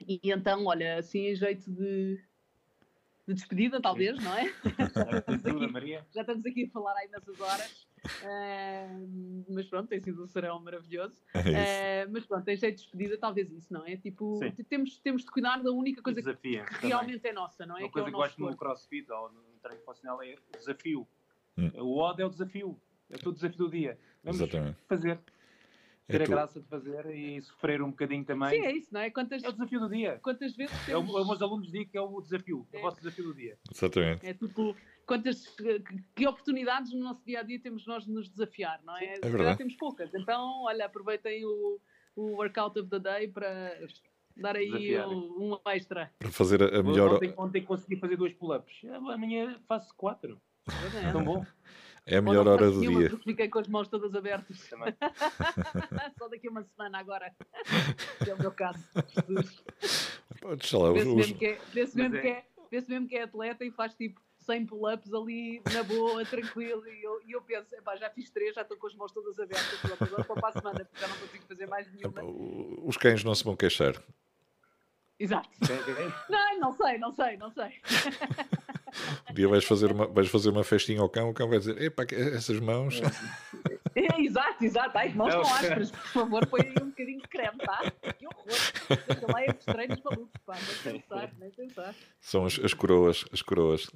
[0.06, 2.22] e então, olha, assim em jeito de,
[3.26, 4.52] de despedida, talvez, não é?
[5.26, 6.06] Ajuda, Maria.
[6.14, 7.86] Já estamos aqui a falar aí nessas horas.
[9.48, 11.20] Mas pronto, tem sido um serão maravilhoso.
[11.34, 12.04] É.
[12.06, 13.96] Uh, mas pronto, em jeito de despedida, talvez isso, não é?
[13.96, 14.50] Tipo, Sim.
[14.68, 16.64] temos, temos de cuidar da única coisa que Desafia.
[16.80, 17.80] realmente é nossa, não é?
[17.82, 18.58] Uma que é coisa o que nosso gosto no corpo.
[18.64, 21.08] crossfit ou no treino funcional é o desafio.
[21.58, 21.70] Hum.
[21.76, 22.80] O odd é o desafio.
[23.10, 23.98] É o teu desafio do dia.
[24.22, 24.78] Vamos Exatamente.
[24.88, 25.18] fazer.
[26.08, 28.48] É Ter a tu- graça de fazer e sofrer um bocadinho também.
[28.50, 29.10] Sim, é isso, não é?
[29.10, 30.18] Quantas, É o desafio do dia.
[30.22, 31.14] quantas vezes É o, temos...
[31.14, 32.66] os meus alunos dizem que é o desafio.
[32.72, 32.78] É É.
[32.80, 33.56] o vosso desafio do dia.
[33.72, 34.26] Exatamente.
[34.26, 34.76] É tipo,
[35.10, 35.44] quantas,
[36.14, 39.16] que, oportunidades no nosso dia a dia temos nós de nos desafiar, não é?
[39.16, 39.58] Se calhar verdade.
[39.58, 40.14] temos poucas.
[40.14, 41.80] Então, olha, aproveitem o,
[42.14, 43.76] o workout of the day para
[44.36, 45.12] dar aí Desafiarem.
[45.12, 46.12] um, um extra.
[46.16, 47.14] Para fazer a melhor.
[47.14, 48.84] Ontem, ontem consegui fazer dois pull-ups.
[48.92, 50.40] Amanhã faço quatro.
[51.04, 51.10] É.
[51.10, 51.44] Tão bom.
[52.06, 53.10] É a melhor hora do dia.
[53.24, 54.68] Fiquei com as mãos todas abertas.
[54.68, 54.94] Também.
[56.18, 57.34] Só daqui a uma semana agora.
[58.28, 58.78] É o meu caso.
[59.08, 59.64] Jesus.
[60.94, 64.20] Mesmo, que é, mesmo, que é- é, vê-se mesmo que é atleta e faz tipo
[64.50, 66.86] 100 pull-ups ali na boa, tranquilo.
[66.88, 69.38] E eu, e eu penso, epá, já fiz três, já estou com as mãos todas
[69.38, 69.78] abertas.
[69.80, 72.22] Pronto, agora para a semana, porque já não consigo fazer mais nenhuma.
[72.84, 73.94] os cães não se vão queixar.
[75.18, 75.50] Exato.
[76.30, 77.78] Não, não sei, não sei, não sei.
[79.30, 81.80] Um dia vais fazer uma, vais fazer uma festinha ao cão, o cão vai dizer:
[81.80, 83.00] Epá, essas mãos.
[83.02, 84.96] É, exato, exato.
[84.98, 85.42] Ai, que mãos Não.
[85.42, 87.92] estão ásperas, por favor, põe aí um bocadinho de creme, tá?
[88.18, 88.46] Que horror.
[89.06, 90.54] Deixa lá esses treinos malucos, pá.
[90.84, 91.94] Nem pensar, nem pensar.
[92.20, 93.90] São as, as coroas, as coroas.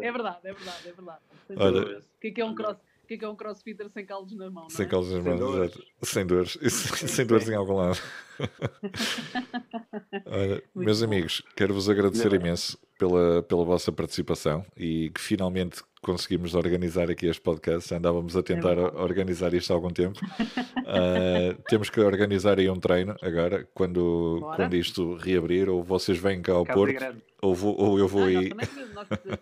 [0.00, 1.20] É verdade, é verdade, é verdade.
[1.56, 1.98] Olha-.
[1.98, 2.76] O que é que é um cross?
[3.02, 4.88] O que é que é um crossfitter sem caldos na mão, não Sem é?
[4.88, 5.72] calças nas Sem mãos, dores.
[5.74, 5.86] exato.
[6.02, 6.58] Sem dores.
[6.62, 7.98] Isso, sem dores em algum lado.
[10.26, 11.04] Olha, meus bom.
[11.06, 17.42] amigos, quero-vos agradecer imenso pela, pela vossa participação e que finalmente conseguimos organizar aqui este
[17.42, 17.92] podcast.
[17.92, 18.96] Andávamos a tentar verdade.
[18.96, 20.20] organizar isto há algum tempo.
[20.94, 24.56] Ah, temos que organizar aí um treino agora, quando, Bora.
[24.56, 27.22] quando isto reabrir, ou vocês vêm cá ao Casa é Porto, grande.
[27.40, 28.52] ou, vou- ou eu vou Ah, aí.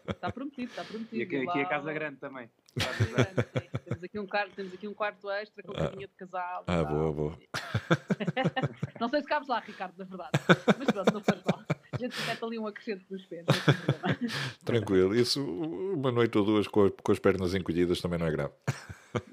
[0.09, 1.17] Está prometido, está prometido.
[1.17, 2.49] E aqui, aqui é casa grande também.
[2.79, 3.49] Casa grande.
[3.85, 5.89] Temos aqui um quarto, temos aqui um quarto extra com Ah.
[5.89, 6.63] caminha de casal.
[6.69, 6.87] Ah, tal.
[6.87, 7.39] boa, boa.
[9.01, 10.31] Não sei se cabes lá, Ricardo, na verdade.
[10.79, 11.65] Mas pronto, não faz mal.
[12.01, 13.45] A gente mete ali um acrescento nos pés.
[14.65, 15.15] Tranquilo.
[15.15, 18.55] Isso, uma noite ou duas com, com as pernas encolhidas também não é grave.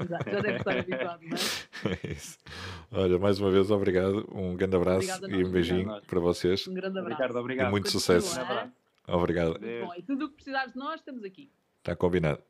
[0.03, 1.99] Exato, já deve estar habituado, não é?
[2.03, 2.37] É isso.
[2.91, 4.27] Olha, mais uma vez, obrigado.
[4.33, 6.67] Um grande abraço Obrigada e um beijinho para vocês.
[6.67, 7.15] Um grande abraço.
[7.15, 7.67] Ricardo, obrigado.
[7.67, 8.37] E muito Continua, sucesso.
[8.37, 8.71] Um abraço.
[9.07, 9.59] Obrigado.
[9.59, 9.93] Bom.
[9.95, 11.49] E tudo o que precisares de nós, estamos aqui.
[11.79, 12.41] Está combinado.